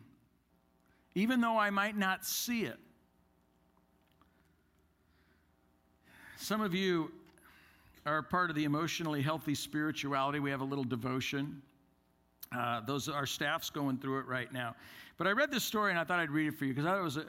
even 1.15 1.41
though 1.41 1.57
I 1.57 1.69
might 1.69 1.97
not 1.97 2.25
see 2.25 2.63
it. 2.63 2.77
Some 6.37 6.61
of 6.61 6.73
you 6.73 7.11
are 8.05 8.21
part 8.21 8.49
of 8.49 8.55
the 8.55 8.63
emotionally 8.63 9.21
healthy 9.21 9.55
spirituality. 9.55 10.39
We 10.39 10.51
have 10.51 10.61
a 10.61 10.65
little 10.65 10.83
devotion. 10.83 11.61
Uh, 12.55 12.81
those 12.81 13.07
our 13.07 13.25
staff's 13.25 13.69
going 13.69 13.97
through 13.97 14.19
it 14.19 14.25
right 14.25 14.51
now. 14.51 14.75
But 15.17 15.27
I 15.27 15.31
read 15.31 15.51
this 15.51 15.63
story 15.63 15.91
and 15.91 15.99
I 15.99 16.03
thought 16.03 16.19
I'd 16.19 16.31
read 16.31 16.47
it 16.47 16.57
for 16.57 16.65
you 16.65 16.73
because 16.73 16.89
it 16.89 17.03
was 17.03 17.17
a, 17.17 17.21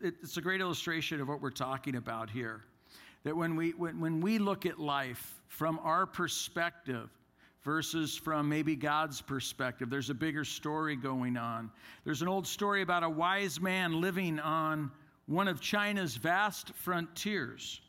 it, 0.00 0.14
it's 0.22 0.36
a 0.36 0.40
great 0.40 0.60
illustration 0.60 1.20
of 1.20 1.28
what 1.28 1.40
we're 1.40 1.50
talking 1.50 1.96
about 1.96 2.30
here. 2.30 2.62
That 3.24 3.36
when 3.36 3.56
we 3.56 3.70
when, 3.70 3.98
when 3.98 4.20
we 4.20 4.38
look 4.38 4.66
at 4.66 4.78
life 4.78 5.40
from 5.48 5.80
our 5.82 6.06
perspective 6.06 7.08
versus 7.62 8.16
from 8.16 8.48
maybe 8.48 8.76
God's 8.76 9.20
perspective, 9.20 9.90
there's 9.90 10.10
a 10.10 10.14
bigger 10.14 10.44
story 10.44 10.94
going 10.94 11.36
on. 11.36 11.70
There's 12.04 12.22
an 12.22 12.28
old 12.28 12.46
story 12.46 12.82
about 12.82 13.02
a 13.02 13.08
wise 13.08 13.60
man 13.60 14.00
living 14.00 14.38
on 14.38 14.90
one 15.26 15.48
of 15.48 15.60
China's 15.60 16.16
vast 16.16 16.74
frontiers. 16.74 17.80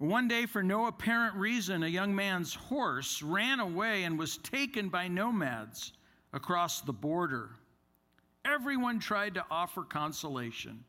One 0.00 0.28
day, 0.28 0.46
for 0.46 0.62
no 0.62 0.86
apparent 0.86 1.36
reason, 1.36 1.82
a 1.82 1.86
young 1.86 2.14
man's 2.14 2.54
horse 2.54 3.22
ran 3.22 3.60
away 3.60 4.04
and 4.04 4.18
was 4.18 4.38
taken 4.38 4.88
by 4.88 5.08
nomads 5.08 5.92
across 6.32 6.80
the 6.80 6.92
border. 6.94 7.50
Everyone 8.46 8.98
tried 8.98 9.34
to 9.34 9.44
offer 9.50 9.82
consolation 9.82 10.82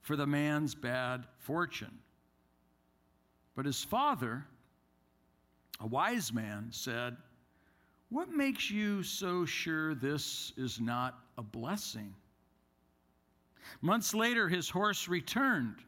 for 0.00 0.16
the 0.16 0.26
man's 0.26 0.74
bad 0.74 1.26
fortune. 1.40 1.98
But 3.54 3.66
his 3.66 3.84
father, 3.84 4.46
a 5.80 5.86
wise 5.86 6.32
man, 6.32 6.68
said, 6.70 7.18
What 8.08 8.30
makes 8.30 8.70
you 8.70 9.02
so 9.02 9.44
sure 9.44 9.94
this 9.94 10.54
is 10.56 10.80
not 10.80 11.18
a 11.36 11.42
blessing? 11.42 12.14
Months 13.82 14.14
later, 14.14 14.48
his 14.48 14.70
horse 14.70 15.06
returned 15.06 15.84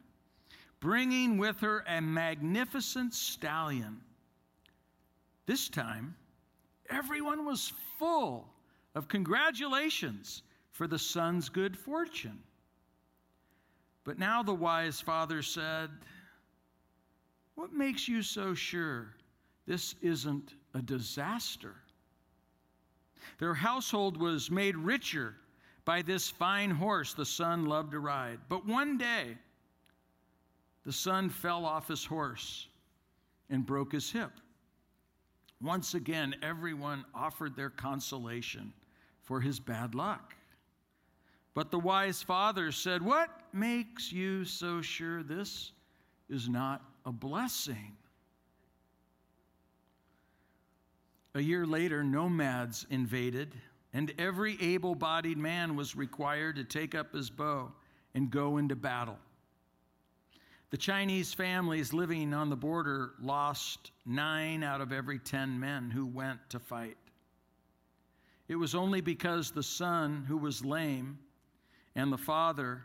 bringing 0.80 1.38
with 1.38 1.60
her 1.60 1.84
a 1.86 2.00
magnificent 2.00 3.14
stallion. 3.14 4.00
This 5.46 5.68
time, 5.68 6.14
everyone 6.90 7.44
was 7.44 7.72
full 7.98 8.48
of 8.94 9.08
congratulations 9.08 10.42
for 10.72 10.86
the 10.86 10.98
son's 10.98 11.48
good 11.48 11.76
fortune. 11.76 12.38
But 14.04 14.18
now 14.18 14.42
the 14.42 14.54
wise 14.54 15.00
father 15.00 15.42
said, 15.42 15.90
What 17.54 17.72
makes 17.72 18.06
you 18.06 18.22
so 18.22 18.54
sure 18.54 19.14
this 19.66 19.94
isn't 20.00 20.54
a 20.74 20.82
disaster? 20.82 21.74
Their 23.38 23.54
household 23.54 24.16
was 24.16 24.50
made 24.50 24.76
richer 24.76 25.34
by 25.84 26.02
this 26.02 26.30
fine 26.30 26.70
horse 26.70 27.14
the 27.14 27.24
son 27.24 27.66
loved 27.66 27.92
to 27.92 28.00
ride. 28.00 28.40
But 28.48 28.66
one 28.66 28.98
day, 28.98 29.36
the 30.86 30.92
son 30.92 31.28
fell 31.28 31.66
off 31.66 31.88
his 31.88 32.04
horse 32.04 32.68
and 33.50 33.66
broke 33.66 33.92
his 33.92 34.10
hip. 34.10 34.30
Once 35.60 35.94
again, 35.94 36.36
everyone 36.42 37.04
offered 37.12 37.56
their 37.56 37.70
consolation 37.70 38.72
for 39.22 39.40
his 39.40 39.58
bad 39.58 39.96
luck. 39.96 40.34
But 41.54 41.72
the 41.72 41.78
wise 41.78 42.22
father 42.22 42.70
said, 42.70 43.02
What 43.02 43.30
makes 43.52 44.12
you 44.12 44.44
so 44.44 44.80
sure 44.80 45.24
this 45.24 45.72
is 46.28 46.48
not 46.48 46.84
a 47.04 47.10
blessing? 47.10 47.96
A 51.34 51.40
year 51.40 51.66
later, 51.66 52.04
nomads 52.04 52.86
invaded, 52.90 53.54
and 53.92 54.12
every 54.18 54.56
able 54.62 54.94
bodied 54.94 55.38
man 55.38 55.74
was 55.74 55.96
required 55.96 56.54
to 56.56 56.64
take 56.64 56.94
up 56.94 57.12
his 57.12 57.28
bow 57.28 57.72
and 58.14 58.30
go 58.30 58.58
into 58.58 58.76
battle. 58.76 59.18
The 60.70 60.76
Chinese 60.76 61.32
families 61.32 61.92
living 61.92 62.34
on 62.34 62.50
the 62.50 62.56
border 62.56 63.12
lost 63.20 63.92
nine 64.04 64.64
out 64.64 64.80
of 64.80 64.92
every 64.92 65.18
10 65.18 65.58
men 65.60 65.90
who 65.90 66.06
went 66.06 66.40
to 66.50 66.58
fight. 66.58 66.96
It 68.48 68.56
was 68.56 68.74
only 68.74 69.00
because 69.00 69.50
the 69.50 69.62
son, 69.62 70.24
who 70.26 70.36
was 70.36 70.64
lame, 70.64 71.18
and 71.94 72.12
the 72.12 72.18
father 72.18 72.84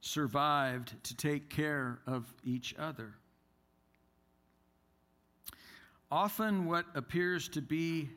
survived 0.00 0.94
to 1.04 1.16
take 1.16 1.48
care 1.48 2.00
of 2.06 2.32
each 2.44 2.74
other. 2.78 3.14
Often, 6.10 6.66
what 6.66 6.86
appears 6.94 7.48
to 7.50 7.62
be 7.62 8.10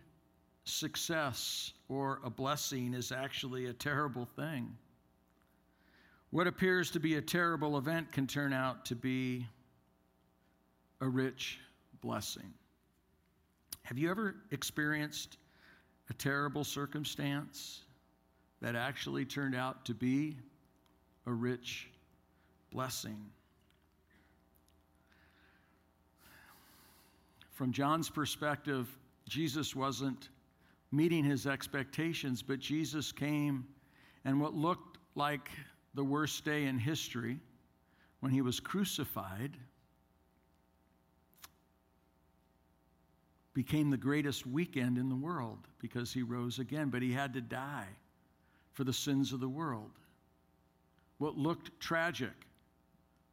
success 0.65 1.73
or 1.87 2.19
a 2.23 2.29
blessing 2.29 2.93
is 2.93 3.11
actually 3.11 3.67
a 3.67 3.73
terrible 3.73 4.25
thing. 4.35 4.75
What 6.35 6.47
appears 6.47 6.91
to 6.91 6.99
be 6.99 7.15
a 7.15 7.21
terrible 7.21 7.77
event 7.77 8.11
can 8.11 8.27
turn 8.27 8.51
out 8.51 8.83
to 8.87 8.95
be 8.95 9.47
a 10.99 11.07
rich 11.07 11.61
blessing. 12.01 12.53
Have 13.83 13.97
you 13.97 14.11
ever 14.11 14.35
experienced 14.51 15.37
a 16.09 16.13
terrible 16.13 16.65
circumstance 16.65 17.83
that 18.59 18.75
actually 18.75 19.23
turned 19.23 19.55
out 19.55 19.85
to 19.85 19.93
be 19.93 20.35
a 21.25 21.31
rich 21.31 21.87
blessing. 22.69 23.17
From 27.53 27.71
John's 27.71 28.09
perspective, 28.09 28.89
Jesus 29.29 29.73
wasn't 29.73 30.27
meeting 30.91 31.23
his 31.23 31.47
expectations, 31.47 32.41
but 32.41 32.59
Jesus 32.59 33.13
came 33.13 33.65
and 34.25 34.41
what 34.41 34.53
looked 34.53 34.97
like 35.15 35.49
the 35.95 36.03
worst 36.03 36.43
day 36.45 36.65
in 36.65 36.77
history 36.77 37.39
when 38.19 38.31
he 38.31 38.41
was 38.41 38.59
crucified 38.59 39.57
became 43.53 43.89
the 43.89 43.97
greatest 43.97 44.45
weekend 44.45 44.97
in 44.97 45.07
the 45.07 45.15
world 45.15 45.59
because 45.79 46.13
he 46.13 46.21
rose 46.21 46.59
again, 46.59 46.89
but 46.89 47.01
he 47.01 47.11
had 47.11 47.33
to 47.33 47.41
die 47.41 47.87
for 48.73 48.83
the 48.83 48.93
sins 48.93 49.31
of 49.31 49.39
the 49.39 49.47
world. 49.47 49.91
What 51.17 51.37
looked 51.37 51.79
tragic, 51.79 52.33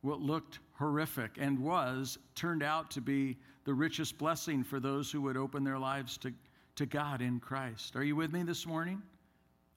what 0.02 0.20
looked 0.20 0.60
horrific, 0.74 1.32
and 1.38 1.58
was 1.58 2.18
turned 2.36 2.62
out 2.62 2.92
to 2.92 3.00
be 3.00 3.36
the 3.64 3.74
richest 3.74 4.16
blessing 4.16 4.62
for 4.62 4.78
those 4.78 5.10
who 5.10 5.20
would 5.22 5.36
open 5.36 5.64
their 5.64 5.78
lives 5.78 6.16
to, 6.18 6.32
to 6.76 6.86
God 6.86 7.20
in 7.20 7.40
Christ. 7.40 7.96
Are 7.96 8.04
you 8.04 8.14
with 8.14 8.32
me 8.32 8.44
this 8.44 8.64
morning? 8.64 9.02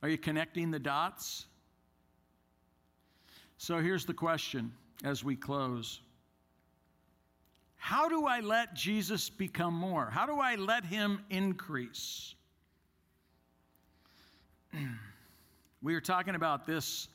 Are 0.04 0.10
you 0.10 0.20
connecting 0.20 0.70
the 0.70 0.80
dots? 0.80 1.48
So 3.58 3.80
here's 3.80 4.06
the 4.06 4.14
question 4.14 4.72
as 5.04 5.24
we 5.24 5.36
close 5.36 6.02
How 7.76 8.10
do 8.10 8.26
I 8.26 8.40
let 8.40 8.74
Jesus 8.76 9.30
become 9.30 9.74
more? 9.74 10.10
How 10.10 10.26
do 10.26 10.40
I 10.40 10.56
let 10.56 10.86
him 10.86 11.24
increase? 11.30 12.36
we 15.82 15.94
were 15.94 16.02
talking 16.02 16.36
about 16.36 16.66
this 16.66 17.08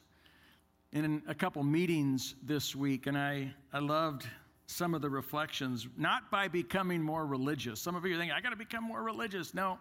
in 0.92 1.22
a 1.28 1.34
couple 1.34 1.62
meetings 1.62 2.34
this 2.42 2.74
week, 2.74 3.06
and 3.06 3.16
I, 3.16 3.54
I 3.72 3.78
loved 3.78 4.26
some 4.66 4.94
of 4.94 5.02
the 5.02 5.10
reflections, 5.10 5.88
not 5.96 6.30
by 6.30 6.48
becoming 6.48 7.02
more 7.02 7.26
religious. 7.26 7.80
Some 7.80 7.94
of 7.96 8.04
you 8.04 8.14
are 8.14 8.18
thinking, 8.18 8.36
I 8.36 8.40
got 8.40 8.50
to 8.50 8.56
become 8.56 8.84
more 8.84 9.02
religious. 9.02 9.52
No. 9.54 9.78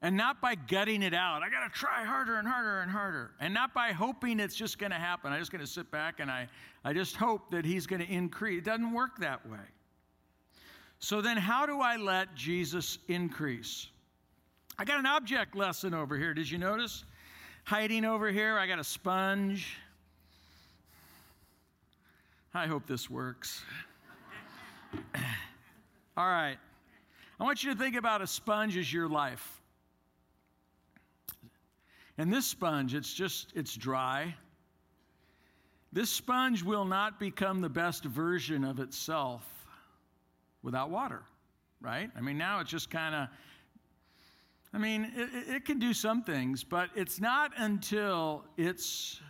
And 0.00 0.16
not 0.16 0.40
by 0.40 0.54
gutting 0.54 1.02
it 1.02 1.12
out. 1.12 1.42
I 1.42 1.50
got 1.50 1.64
to 1.64 1.76
try 1.76 2.04
harder 2.04 2.36
and 2.36 2.46
harder 2.46 2.80
and 2.80 2.90
harder. 2.90 3.32
And 3.40 3.52
not 3.52 3.74
by 3.74 3.90
hoping 3.90 4.38
it's 4.38 4.54
just 4.54 4.78
going 4.78 4.92
to 4.92 4.96
happen. 4.96 5.32
I'm 5.32 5.40
just 5.40 5.50
going 5.50 5.64
to 5.64 5.70
sit 5.70 5.90
back 5.90 6.20
and 6.20 6.30
I, 6.30 6.48
I 6.84 6.92
just 6.92 7.16
hope 7.16 7.50
that 7.50 7.64
he's 7.64 7.86
going 7.86 8.00
to 8.00 8.08
increase. 8.08 8.58
It 8.58 8.64
doesn't 8.64 8.92
work 8.92 9.18
that 9.18 9.44
way. 9.48 9.58
So 11.00 11.20
then, 11.20 11.36
how 11.36 11.66
do 11.66 11.80
I 11.80 11.96
let 11.96 12.34
Jesus 12.34 12.98
increase? 13.08 13.88
I 14.78 14.84
got 14.84 14.98
an 14.98 15.06
object 15.06 15.56
lesson 15.56 15.94
over 15.94 16.16
here. 16.16 16.34
Did 16.34 16.50
you 16.50 16.58
notice? 16.58 17.04
Hiding 17.64 18.04
over 18.04 18.30
here, 18.30 18.58
I 18.58 18.66
got 18.66 18.78
a 18.78 18.84
sponge. 18.84 19.76
I 22.54 22.66
hope 22.66 22.86
this 22.86 23.10
works. 23.10 23.62
All 26.16 26.26
right. 26.26 26.56
I 27.38 27.44
want 27.44 27.62
you 27.62 27.72
to 27.72 27.78
think 27.78 27.94
about 27.94 28.22
a 28.22 28.26
sponge 28.26 28.76
as 28.76 28.92
your 28.92 29.08
life. 29.08 29.57
And 32.18 32.32
this 32.32 32.46
sponge, 32.46 32.94
it's 32.94 33.14
just, 33.14 33.52
it's 33.54 33.74
dry. 33.74 34.34
This 35.92 36.10
sponge 36.10 36.62
will 36.62 36.84
not 36.84 37.18
become 37.18 37.60
the 37.60 37.68
best 37.68 38.04
version 38.04 38.64
of 38.64 38.80
itself 38.80 39.46
without 40.62 40.90
water, 40.90 41.22
right? 41.80 42.10
I 42.16 42.20
mean, 42.20 42.36
now 42.36 42.60
it's 42.60 42.70
just 42.70 42.90
kind 42.90 43.14
of 43.14 43.28
I 44.72 44.78
mean, 44.78 45.10
it, 45.16 45.54
it, 45.54 45.64
can 45.64 45.78
do 45.78 45.94
some 45.94 46.22
things, 46.22 46.62
but 46.62 46.90
it's 46.94 47.20
not 47.20 47.52
until 47.56 48.44
it's 48.58 49.20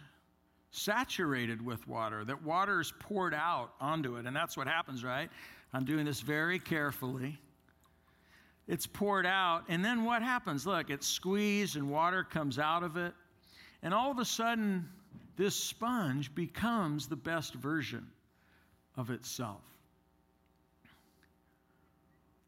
saturated 0.70 1.64
with 1.64 1.86
water 1.86 2.24
that 2.24 2.42
water 2.42 2.80
is 2.80 2.92
poured 2.98 3.34
out 3.34 3.72
onto 3.80 4.16
it. 4.16 4.26
And 4.26 4.34
that's 4.34 4.56
what 4.56 4.66
happens, 4.66 5.04
right? 5.04 5.30
I'm 5.72 5.84
doing 5.84 6.04
this 6.04 6.20
very 6.20 6.58
carefully. 6.58 7.38
It's 8.68 8.86
poured 8.86 9.26
out, 9.26 9.64
and 9.68 9.84
then 9.84 10.04
what 10.04 10.22
happens? 10.22 10.66
Look, 10.66 10.90
it's 10.90 11.06
squeezed 11.06 11.76
and 11.76 11.90
water 11.90 12.22
comes 12.22 12.58
out 12.58 12.82
of 12.82 12.96
it. 12.96 13.14
And 13.82 13.94
all 13.94 14.10
of 14.10 14.18
a 14.18 14.24
sudden, 14.24 14.88
this 15.36 15.56
sponge 15.56 16.34
becomes 16.34 17.08
the 17.08 17.16
best 17.16 17.54
version 17.54 18.06
of 18.96 19.10
itself. 19.10 19.62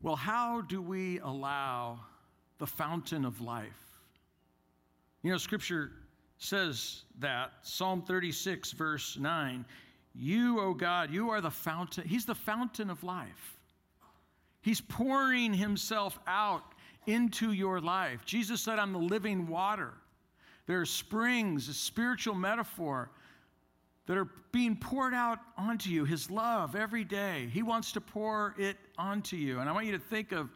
Well, 0.02 0.16
how 0.16 0.60
do 0.60 0.82
we 0.82 1.20
allow 1.20 2.00
the 2.60 2.66
fountain 2.66 3.24
of 3.24 3.40
life. 3.40 3.98
You 5.22 5.32
know, 5.32 5.38
Scripture 5.38 5.90
says 6.38 7.02
that, 7.18 7.52
Psalm 7.62 8.02
36, 8.02 8.72
verse 8.72 9.16
9, 9.18 9.64
You, 10.14 10.60
O 10.60 10.74
God, 10.74 11.10
you 11.10 11.30
are 11.30 11.40
the 11.40 11.50
fountain, 11.50 12.06
He's 12.06 12.26
the 12.26 12.34
fountain 12.34 12.90
of 12.90 13.02
life. 13.02 13.56
He's 14.62 14.80
pouring 14.80 15.54
Himself 15.54 16.18
out 16.26 16.62
into 17.06 17.52
your 17.52 17.80
life. 17.80 18.24
Jesus 18.24 18.60
said, 18.60 18.78
I'm 18.78 18.92
the 18.92 18.98
living 18.98 19.46
water. 19.46 19.94
There 20.66 20.80
are 20.80 20.86
springs, 20.86 21.68
a 21.68 21.74
spiritual 21.74 22.34
metaphor 22.34 23.10
that 24.06 24.16
are 24.16 24.28
being 24.52 24.76
poured 24.76 25.14
out 25.14 25.38
onto 25.56 25.90
you, 25.90 26.04
His 26.04 26.30
love 26.30 26.76
every 26.76 27.04
day. 27.04 27.48
He 27.52 27.62
wants 27.62 27.92
to 27.92 28.00
pour 28.00 28.54
it 28.58 28.76
onto 28.98 29.36
you. 29.36 29.60
And 29.60 29.68
I 29.68 29.72
want 29.72 29.86
you 29.86 29.92
to 29.92 29.98
think 29.98 30.32
of 30.32 30.50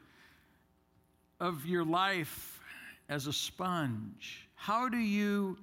of 1.41 1.67
your 1.67 1.85
life 1.85 2.61
as 3.09 3.27
a 3.27 3.33
sponge? 3.33 4.49
How 4.55 4.89
do 4.89 4.97
you 4.97 5.59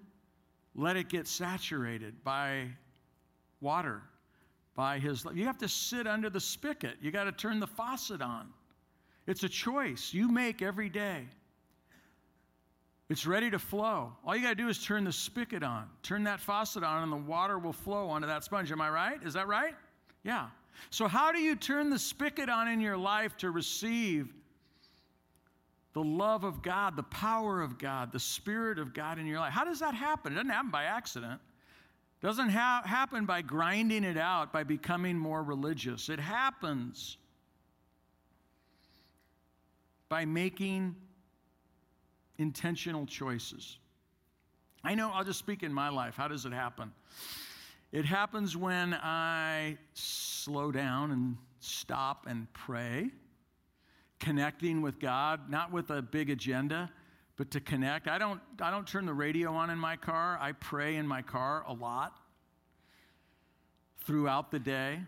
let 0.75 0.95
it 0.95 1.09
get 1.09 1.27
saturated 1.27 2.23
by 2.23 2.67
water, 3.59 4.01
by 4.75 4.99
His 4.99 5.25
love? 5.25 5.37
You 5.37 5.45
have 5.45 5.57
to 5.59 5.67
sit 5.67 6.07
under 6.07 6.29
the 6.29 6.39
spigot, 6.39 6.97
you 7.01 7.11
got 7.11 7.25
to 7.25 7.31
turn 7.31 7.59
the 7.59 7.67
faucet 7.67 8.21
on. 8.21 8.47
It's 9.27 9.43
a 9.43 9.49
choice 9.49 10.13
you 10.13 10.27
make 10.27 10.61
every 10.61 10.89
day. 10.89 11.25
It's 13.09 13.25
ready 13.25 13.51
to 13.51 13.59
flow. 13.59 14.13
All 14.25 14.35
you 14.35 14.41
got 14.41 14.49
to 14.49 14.55
do 14.55 14.69
is 14.69 14.83
turn 14.83 15.03
the 15.03 15.11
spigot 15.11 15.63
on, 15.63 15.85
turn 16.01 16.23
that 16.23 16.39
faucet 16.39 16.83
on, 16.83 17.03
and 17.03 17.11
the 17.11 17.17
water 17.17 17.59
will 17.59 17.73
flow 17.73 18.09
onto 18.09 18.27
that 18.27 18.43
sponge. 18.43 18.71
Am 18.71 18.81
I 18.81 18.89
right? 18.89 19.21
Is 19.23 19.33
that 19.33 19.47
right? 19.47 19.75
Yeah. 20.23 20.47
So, 20.89 21.07
how 21.07 21.31
do 21.31 21.39
you 21.39 21.55
turn 21.55 21.89
the 21.89 21.99
spigot 21.99 22.49
on 22.49 22.67
in 22.67 22.79
your 22.79 22.97
life 22.97 23.35
to 23.37 23.51
receive 23.51 24.33
the 25.93 26.03
love 26.03 26.43
of 26.43 26.61
God, 26.61 26.95
the 26.95 27.03
power 27.03 27.61
of 27.61 27.77
God, 27.77 28.11
the 28.11 28.19
Spirit 28.19 28.79
of 28.79 28.93
God 28.93 29.19
in 29.19 29.25
your 29.25 29.39
life. 29.39 29.51
How 29.51 29.65
does 29.65 29.79
that 29.79 29.93
happen? 29.93 30.33
It 30.33 30.35
doesn't 30.35 30.49
happen 30.49 30.71
by 30.71 30.85
accident. 30.85 31.41
Doesn't 32.21 32.49
ha- 32.49 32.83
happen 32.85 33.25
by 33.25 33.41
grinding 33.41 34.03
it 34.03 34.17
out, 34.17 34.53
by 34.53 34.63
becoming 34.63 35.17
more 35.17 35.41
religious. 35.41 36.07
It 36.07 36.19
happens 36.19 37.17
by 40.07 40.25
making 40.25 40.95
intentional 42.37 43.05
choices. 43.05 43.77
I 44.83 44.95
know, 44.95 45.11
I'll 45.11 45.23
just 45.23 45.39
speak 45.39 45.63
in 45.63 45.73
my 45.73 45.89
life. 45.89 46.15
How 46.15 46.27
does 46.27 46.45
it 46.45 46.53
happen? 46.53 46.91
It 47.91 48.05
happens 48.05 48.55
when 48.55 48.93
I 48.93 49.77
slow 49.93 50.71
down 50.71 51.11
and 51.11 51.37
stop 51.59 52.25
and 52.27 52.51
pray 52.53 53.09
connecting 54.19 54.81
with 54.81 54.99
God, 54.99 55.49
not 55.49 55.71
with 55.71 55.89
a 55.89 56.01
big 56.01 56.29
agenda, 56.29 56.89
but 57.41 57.49
to 57.49 57.59
connect. 57.59 58.07
I 58.07 58.19
don't, 58.19 58.39
I 58.61 58.69
don't 58.69 58.87
turn 58.87 59.07
the 59.07 59.15
radio 59.15 59.51
on 59.53 59.71
in 59.71 59.79
my 59.79 59.95
car. 59.95 60.37
I 60.39 60.51
pray 60.51 60.97
in 60.97 61.07
my 61.07 61.23
car 61.23 61.63
a 61.67 61.73
lot 61.73 62.19
throughout 64.05 64.51
the 64.51 64.59
day. 64.59 64.99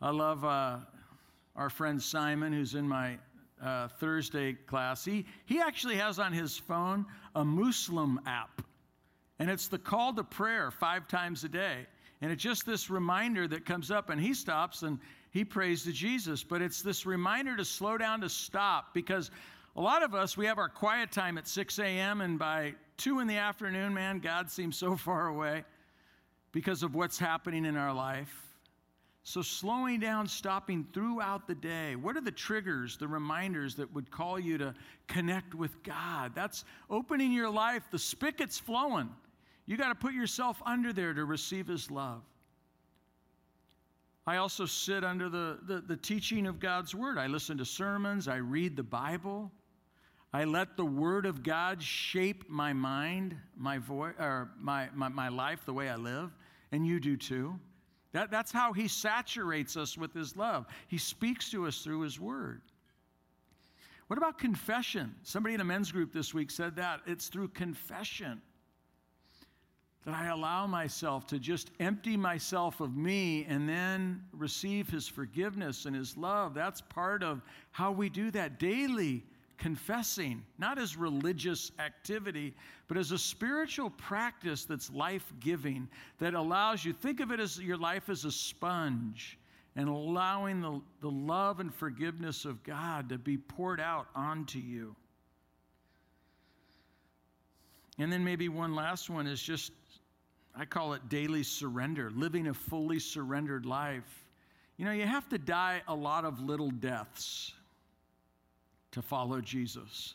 I 0.00 0.08
love 0.08 0.42
uh, 0.42 0.78
our 1.54 1.68
friend 1.68 2.02
Simon, 2.02 2.50
who's 2.50 2.76
in 2.76 2.88
my 2.88 3.18
uh, 3.62 3.88
Thursday 3.88 4.54
class. 4.54 5.04
He, 5.04 5.26
he 5.44 5.60
actually 5.60 5.96
has 5.96 6.18
on 6.18 6.32
his 6.32 6.56
phone 6.56 7.04
a 7.34 7.44
Muslim 7.44 8.18
app, 8.24 8.62
and 9.40 9.50
it's 9.50 9.68
the 9.68 9.76
call 9.76 10.14
to 10.14 10.24
prayer 10.24 10.70
five 10.70 11.06
times 11.08 11.44
a 11.44 11.48
day. 11.50 11.86
And 12.22 12.32
it's 12.32 12.42
just 12.42 12.64
this 12.64 12.88
reminder 12.88 13.46
that 13.48 13.66
comes 13.66 13.90
up, 13.90 14.08
and 14.08 14.18
he 14.18 14.32
stops 14.32 14.82
and 14.82 14.98
he 15.30 15.44
prays 15.44 15.84
to 15.84 15.92
Jesus. 15.92 16.42
But 16.42 16.62
it's 16.62 16.80
this 16.80 17.04
reminder 17.04 17.54
to 17.54 17.66
slow 17.66 17.98
down, 17.98 18.22
to 18.22 18.30
stop, 18.30 18.94
because 18.94 19.30
a 19.76 19.80
lot 19.80 20.02
of 20.02 20.14
us, 20.14 20.36
we 20.36 20.46
have 20.46 20.58
our 20.58 20.68
quiet 20.68 21.10
time 21.10 21.36
at 21.36 21.48
6 21.48 21.78
a.m., 21.80 22.20
and 22.20 22.38
by 22.38 22.74
2 22.98 23.18
in 23.18 23.26
the 23.26 23.36
afternoon, 23.36 23.92
man, 23.92 24.20
God 24.20 24.50
seems 24.50 24.76
so 24.76 24.96
far 24.96 25.26
away 25.28 25.64
because 26.52 26.82
of 26.82 26.94
what's 26.94 27.18
happening 27.18 27.64
in 27.64 27.76
our 27.76 27.92
life. 27.92 28.40
So, 29.26 29.40
slowing 29.40 30.00
down, 30.00 30.28
stopping 30.28 30.86
throughout 30.92 31.46
the 31.46 31.54
day. 31.54 31.96
What 31.96 32.14
are 32.14 32.20
the 32.20 32.30
triggers, 32.30 32.98
the 32.98 33.08
reminders 33.08 33.74
that 33.76 33.92
would 33.94 34.10
call 34.10 34.38
you 34.38 34.58
to 34.58 34.74
connect 35.08 35.54
with 35.54 35.82
God? 35.82 36.32
That's 36.34 36.64
opening 36.90 37.32
your 37.32 37.48
life. 37.48 37.84
The 37.90 37.98
spigot's 37.98 38.58
flowing. 38.58 39.08
You 39.64 39.78
got 39.78 39.88
to 39.88 39.94
put 39.94 40.12
yourself 40.12 40.62
under 40.66 40.92
there 40.92 41.14
to 41.14 41.24
receive 41.24 41.66
His 41.66 41.90
love. 41.90 42.20
I 44.26 44.36
also 44.36 44.66
sit 44.66 45.04
under 45.04 45.30
the, 45.30 45.58
the, 45.66 45.80
the, 45.80 45.96
teaching 45.96 46.46
of 46.46 46.60
God's 46.60 46.94
Word. 46.94 47.18
I 47.18 47.26
listen 47.26 47.58
to 47.58 47.64
sermons, 47.64 48.28
I 48.28 48.36
read 48.36 48.76
the 48.76 48.82
Bible, 48.82 49.50
I 50.34 50.42
let 50.42 50.76
the 50.76 50.84
Word 50.84 51.26
of 51.26 51.44
God 51.44 51.80
shape 51.80 52.50
my 52.50 52.72
mind, 52.72 53.36
my 53.56 53.78
voice, 53.78 54.14
or 54.18 54.50
my, 54.60 54.88
my, 54.92 55.08
my 55.08 55.28
life, 55.28 55.64
the 55.64 55.72
way 55.72 55.88
I 55.88 55.94
live, 55.94 56.32
and 56.72 56.84
you 56.84 56.98
do 56.98 57.16
too. 57.16 57.56
That, 58.10 58.32
that's 58.32 58.50
how 58.50 58.72
He 58.72 58.88
saturates 58.88 59.76
us 59.76 59.96
with 59.96 60.12
His 60.12 60.36
love. 60.36 60.66
He 60.88 60.98
speaks 60.98 61.52
to 61.52 61.68
us 61.68 61.82
through 61.82 62.00
His 62.00 62.18
Word. 62.18 62.62
What 64.08 64.18
about 64.18 64.36
confession? 64.36 65.14
Somebody 65.22 65.54
in 65.54 65.60
a 65.60 65.64
men's 65.64 65.92
group 65.92 66.12
this 66.12 66.34
week 66.34 66.50
said 66.50 66.74
that. 66.76 67.02
It's 67.06 67.28
through 67.28 67.48
confession 67.48 68.42
that 70.04 70.14
I 70.14 70.26
allow 70.26 70.66
myself 70.66 71.28
to 71.28 71.38
just 71.38 71.70
empty 71.78 72.16
myself 72.16 72.80
of 72.80 72.96
me 72.96 73.44
and 73.48 73.68
then 73.68 74.24
receive 74.32 74.90
His 74.90 75.06
forgiveness 75.06 75.86
and 75.86 75.94
His 75.94 76.16
love. 76.16 76.54
That's 76.54 76.80
part 76.80 77.22
of 77.22 77.40
how 77.70 77.92
we 77.92 78.08
do 78.08 78.32
that 78.32 78.58
daily 78.58 79.22
confessing, 79.58 80.42
not 80.58 80.78
as 80.78 80.96
religious 80.96 81.72
activity, 81.78 82.54
but 82.88 82.96
as 82.96 83.12
a 83.12 83.18
spiritual 83.18 83.90
practice 83.90 84.64
that's 84.64 84.90
life 84.90 85.32
giving, 85.40 85.88
that 86.18 86.34
allows 86.34 86.84
you, 86.84 86.92
think 86.92 87.20
of 87.20 87.30
it 87.30 87.40
as 87.40 87.58
your 87.58 87.76
life 87.76 88.08
as 88.08 88.24
a 88.24 88.32
sponge 88.32 89.38
and 89.76 89.88
allowing 89.88 90.60
the, 90.60 90.80
the 91.00 91.10
love 91.10 91.60
and 91.60 91.74
forgiveness 91.74 92.44
of 92.44 92.62
God 92.62 93.08
to 93.08 93.18
be 93.18 93.36
poured 93.36 93.80
out 93.80 94.06
onto 94.14 94.58
you. 94.58 94.94
And 97.98 98.12
then 98.12 98.24
maybe 98.24 98.48
one 98.48 98.74
last 98.74 99.08
one 99.08 99.26
is 99.26 99.42
just, 99.42 99.72
I 100.56 100.64
call 100.64 100.94
it 100.94 101.08
daily 101.08 101.42
surrender, 101.42 102.10
living 102.10 102.48
a 102.48 102.54
fully 102.54 102.98
surrendered 102.98 103.66
life. 103.66 104.26
You 104.76 104.84
know, 104.84 104.92
you 104.92 105.06
have 105.06 105.28
to 105.28 105.38
die 105.38 105.82
a 105.86 105.94
lot 105.94 106.24
of 106.24 106.40
little 106.40 106.70
deaths 106.70 107.52
to 108.94 109.02
follow 109.02 109.40
Jesus. 109.40 110.14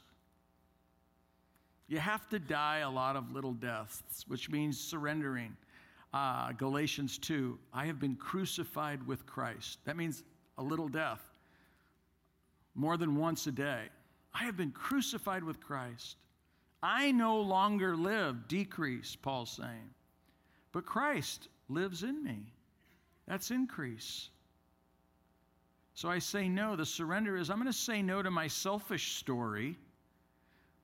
You 1.90 2.00
have 2.00 2.30
to 2.30 2.40
die 2.40 2.78
a 2.80 2.90
lot 2.90 3.18
of 3.18 3.34
little 3.34 3.52
deaths, 3.52 4.24
which 4.28 4.50
means 4.50 4.80
surrendering. 4.80 5.56
Uh, 6.14 6.54
Galatians 6.54 7.18
2 7.18 7.60
I 7.74 7.86
have 7.86 8.00
been 8.00 8.16
crucified 8.16 9.06
with 9.06 9.26
Christ. 9.26 9.80
That 9.84 9.98
means 9.98 10.24
a 10.58 10.64
little 10.64 10.88
death, 10.88 11.22
more 12.74 12.96
than 12.96 13.18
once 13.18 13.48
a 13.48 13.52
day. 13.52 13.84
I 14.34 14.46
have 14.46 14.56
been 14.56 14.72
crucified 14.72 15.44
with 15.44 15.60
Christ. 15.60 16.16
I 16.82 17.12
no 17.12 17.42
longer 17.42 17.98
live, 17.98 18.48
decrease, 18.48 19.18
Paul's 19.18 19.52
saying, 19.52 19.90
but 20.72 20.86
Christ 20.86 21.50
lives 21.68 22.04
in 22.04 22.24
me. 22.24 22.54
That's 23.28 23.52
increase. 23.52 24.30
So 25.94 26.10
I 26.10 26.20
say 26.20 26.48
no. 26.48 26.76
The 26.76 26.86
surrender 26.86 27.36
is 27.38 27.50
I'm 27.50 27.58
going 27.58 27.72
to 27.72 27.78
say 27.78 28.02
no 28.02 28.22
to 28.22 28.32
my 28.32 28.48
selfish 28.48 29.18
story 29.18 29.78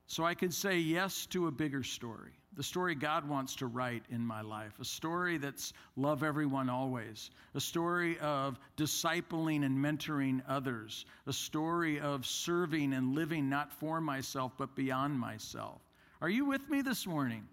so 0.07 0.23
I 0.23 0.33
can 0.33 0.51
say 0.51 0.77
yes 0.77 1.25
to 1.27 1.47
a 1.47 1.51
bigger 1.51 1.83
story. 1.83 2.31
The 2.55 2.63
story 2.63 2.95
God 2.95 3.27
wants 3.27 3.55
to 3.57 3.67
write 3.67 4.03
in 4.09 4.25
my 4.25 4.41
life. 4.41 4.79
A 4.79 4.85
story 4.85 5.37
that's 5.37 5.73
love 5.97 6.23
everyone 6.23 6.69
always. 6.69 7.31
A 7.53 7.59
story 7.59 8.17
of 8.19 8.57
discipling 8.77 9.65
and 9.65 9.77
mentoring 9.77 10.41
others. 10.47 11.05
A 11.27 11.33
story 11.33 11.99
of 11.99 12.25
serving 12.25 12.93
and 12.93 13.13
living 13.13 13.49
not 13.49 13.73
for 13.73 13.99
myself, 13.99 14.53
but 14.57 14.73
beyond 14.75 15.19
myself. 15.19 15.81
Are 16.21 16.29
you 16.29 16.45
with 16.45 16.69
me 16.69 16.81
this 16.81 17.05
morning? 17.05 17.45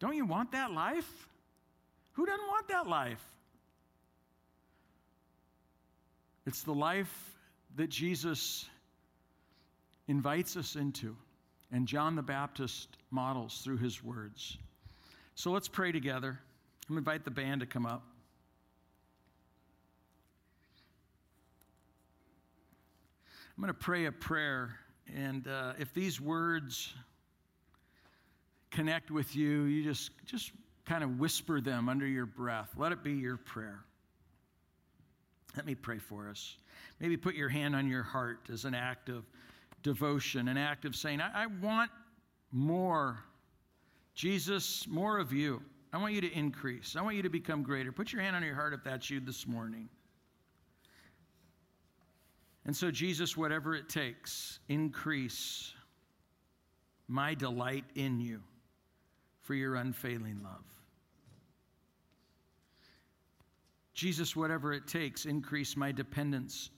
Don't 0.00 0.16
you 0.16 0.24
want 0.24 0.50
that 0.52 0.72
life? 0.72 1.28
Who 2.12 2.26
doesn't 2.26 2.46
want 2.48 2.68
that 2.68 2.88
life? 2.88 3.22
It's 6.46 6.62
the 6.62 6.74
life 6.74 7.36
that 7.76 7.90
Jesus 7.90 8.68
invites 10.08 10.56
us 10.56 10.74
into, 10.74 11.16
and 11.70 11.86
John 11.86 12.16
the 12.16 12.22
Baptist 12.22 12.88
models 13.10 13.60
through 13.62 13.78
his 13.78 14.02
words. 14.02 14.58
So 15.34 15.52
let's 15.52 15.68
pray 15.68 15.92
together. 15.92 16.38
I'm 16.88 16.94
going 16.94 17.04
to 17.04 17.10
invite 17.10 17.24
the 17.24 17.30
band 17.30 17.60
to 17.60 17.66
come 17.66 17.86
up. 17.86 18.02
I'm 23.56 23.62
going 23.62 23.74
to 23.74 23.78
pray 23.78 24.06
a 24.06 24.12
prayer, 24.12 24.74
and 25.14 25.46
uh, 25.46 25.74
if 25.78 25.92
these 25.92 26.20
words 26.20 26.94
connect 28.70 29.10
with 29.10 29.36
you, 29.36 29.64
you 29.64 29.84
just, 29.84 30.10
just 30.24 30.52
kind 30.86 31.04
of 31.04 31.18
whisper 31.18 31.60
them 31.60 31.88
under 31.88 32.06
your 32.06 32.26
breath. 32.26 32.70
Let 32.76 32.90
it 32.90 33.04
be 33.04 33.12
your 33.12 33.36
prayer. 33.36 33.84
Let 35.60 35.66
me 35.66 35.74
pray 35.74 35.98
for 35.98 36.30
us. 36.30 36.56
Maybe 37.00 37.18
put 37.18 37.34
your 37.34 37.50
hand 37.50 37.76
on 37.76 37.86
your 37.86 38.02
heart 38.02 38.48
as 38.50 38.64
an 38.64 38.74
act 38.74 39.10
of 39.10 39.26
devotion, 39.82 40.48
an 40.48 40.56
act 40.56 40.86
of 40.86 40.96
saying, 40.96 41.20
I, 41.20 41.42
I 41.42 41.46
want 41.48 41.90
more. 42.50 43.18
Jesus, 44.14 44.88
more 44.88 45.18
of 45.18 45.34
you. 45.34 45.60
I 45.92 45.98
want 45.98 46.14
you 46.14 46.22
to 46.22 46.32
increase. 46.32 46.96
I 46.96 47.02
want 47.02 47.16
you 47.16 47.22
to 47.22 47.28
become 47.28 47.62
greater. 47.62 47.92
Put 47.92 48.10
your 48.10 48.22
hand 48.22 48.34
on 48.34 48.42
your 48.42 48.54
heart 48.54 48.72
if 48.72 48.82
that's 48.82 49.10
you 49.10 49.20
this 49.20 49.46
morning. 49.46 49.90
And 52.64 52.74
so, 52.74 52.90
Jesus, 52.90 53.36
whatever 53.36 53.74
it 53.74 53.90
takes, 53.90 54.60
increase 54.70 55.74
my 57.06 57.34
delight 57.34 57.84
in 57.96 58.18
you 58.18 58.40
for 59.42 59.52
your 59.52 59.74
unfailing 59.74 60.40
love. 60.42 60.79
Jesus, 64.00 64.34
whatever 64.34 64.72
it 64.72 64.86
takes, 64.86 65.26
increase 65.26 65.76
my 65.76 65.92
dependence 65.92 66.70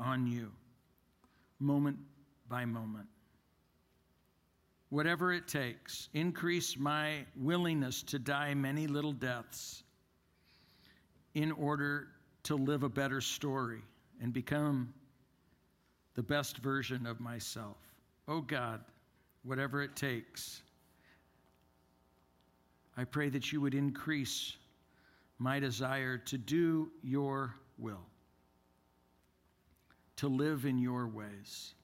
on 0.00 0.26
you, 0.26 0.50
moment 1.60 1.96
by 2.48 2.64
moment. 2.64 3.06
Whatever 4.88 5.32
it 5.32 5.46
takes, 5.46 6.08
increase 6.12 6.76
my 6.76 7.24
willingness 7.36 8.02
to 8.02 8.18
die 8.18 8.52
many 8.54 8.88
little 8.88 9.12
deaths 9.12 9.84
in 11.34 11.52
order 11.52 12.08
to 12.42 12.56
live 12.56 12.82
a 12.82 12.88
better 12.88 13.20
story 13.20 13.82
and 14.20 14.32
become 14.32 14.92
the 16.16 16.22
best 16.24 16.58
version 16.58 17.06
of 17.06 17.20
myself. 17.20 17.76
Oh 18.26 18.40
God, 18.40 18.80
whatever 19.44 19.82
it 19.84 19.94
takes, 19.94 20.62
I 22.96 23.04
pray 23.04 23.28
that 23.28 23.52
you 23.52 23.60
would 23.60 23.74
increase 23.76 24.56
my 25.40 25.58
desire 25.58 26.18
to 26.18 26.36
do 26.36 26.92
your 27.02 27.54
will, 27.78 28.04
to 30.16 30.28
live 30.28 30.66
in 30.66 30.78
your 30.78 31.08
ways. 31.08 31.74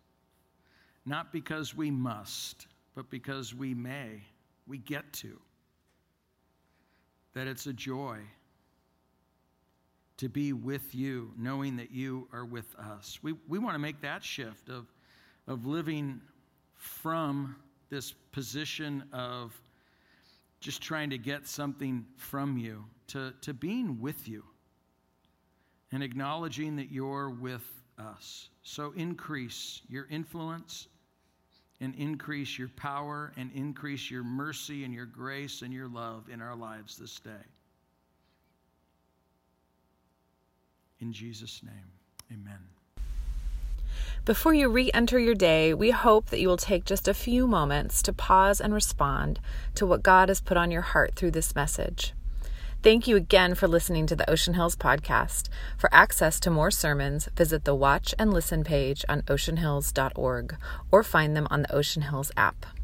Not 1.07 1.33
because 1.33 1.75
we 1.75 1.91
must, 1.91 2.67
but 2.95 3.09
because 3.09 3.55
we 3.55 3.73
may, 3.73 4.23
we 4.67 4.77
get 4.77 5.11
to. 5.15 5.41
That 7.33 7.47
it's 7.47 7.67
a 7.67 7.73
joy 7.73 8.19
to 10.19 10.29
be 10.29 10.53
with 10.53 10.95
you, 10.95 11.33
knowing 11.39 11.77
that 11.77 11.91
you 11.91 12.29
are 12.35 12.45
with 12.45 12.75
us. 12.77 13.19
We, 13.23 13.35
we 13.49 13.59
want 13.59 13.75
to 13.75 13.79
make 13.79 14.03
that 14.03 14.23
shift 14.23 14.69
of, 14.69 14.87
of 15.47 15.65
living 15.65 16.21
from 16.75 17.57
this 17.89 18.13
position 18.33 19.05
of 19.15 19.59
just 20.61 20.83
trying 20.83 21.09
to 21.11 21.19
get 21.19 21.47
something 21.47 22.05
from 22.17 22.59
you 22.59 22.85
to, 23.09 23.33
to 23.43 23.55
being 23.55 24.01
with 24.01 24.29
you 24.29 24.45
and 25.93 26.03
acknowledging 26.03 26.77
that 26.77 26.91
you're 26.91 27.31
with 27.31 27.67
us. 27.99 28.49
So 28.63 28.93
increase 28.97 29.83
your 29.89 30.07
influence 30.11 30.89
and 31.81 31.95
increase 31.95 32.59
your 32.59 32.69
power 32.69 33.33
and 33.37 33.51
increase 33.55 34.11
your 34.11 34.25
mercy 34.25 34.85
and 34.85 34.93
your 34.93 35.07
grace 35.07 35.63
and 35.63 35.73
your 35.73 35.89
love 35.89 36.29
in 36.33 36.41
our 36.41 36.57
lives 36.57 36.97
this 36.97 37.19
day. 37.21 37.31
In 41.01 41.13
Jesus' 41.13 41.63
name, 41.63 41.93
amen. 42.33 42.59
Before 44.25 44.55
you 44.55 44.69
re 44.69 44.91
enter 44.93 45.19
your 45.19 45.35
day, 45.35 45.73
we 45.73 45.91
hope 45.91 46.31
that 46.31 46.41
you 46.41 46.49
will 46.49 46.57
take 46.57 46.85
just 46.85 47.07
a 47.07 47.15
few 47.15 47.47
moments 47.47 48.03
to 48.03 48.13
pause 48.13 48.61
and 48.61 48.75
respond 48.75 49.39
to 49.75 49.87
what 49.87 50.03
God 50.03 50.29
has 50.29 50.41
put 50.41 50.57
on 50.57 50.71
your 50.71 50.83
heart 50.83 51.15
through 51.15 51.31
this 51.31 51.55
message. 51.55 52.13
Thank 52.87 53.09
you 53.09 53.17
again 53.17 53.57
for 53.57 53.67
listening 53.67 54.07
to 54.07 54.15
the 54.15 54.31
Ocean 54.31 54.55
Hills 54.55 54.77
podcast. 54.77 55.49
For 55.77 55.93
access 55.93 56.39
to 56.39 56.53
more 56.53 56.71
sermons, 56.71 57.29
visit 57.35 57.65
the 57.65 57.75
Watch 57.75 58.15
and 58.17 58.33
Listen 58.33 58.63
page 58.63 59.05
on 59.09 59.23
oceanhills.org 59.23 60.57
or 60.93 61.03
find 61.03 61.37
them 61.37 61.49
on 61.51 61.63
the 61.63 61.75
Ocean 61.75 62.03
Hills 62.03 62.31
app. 62.37 62.76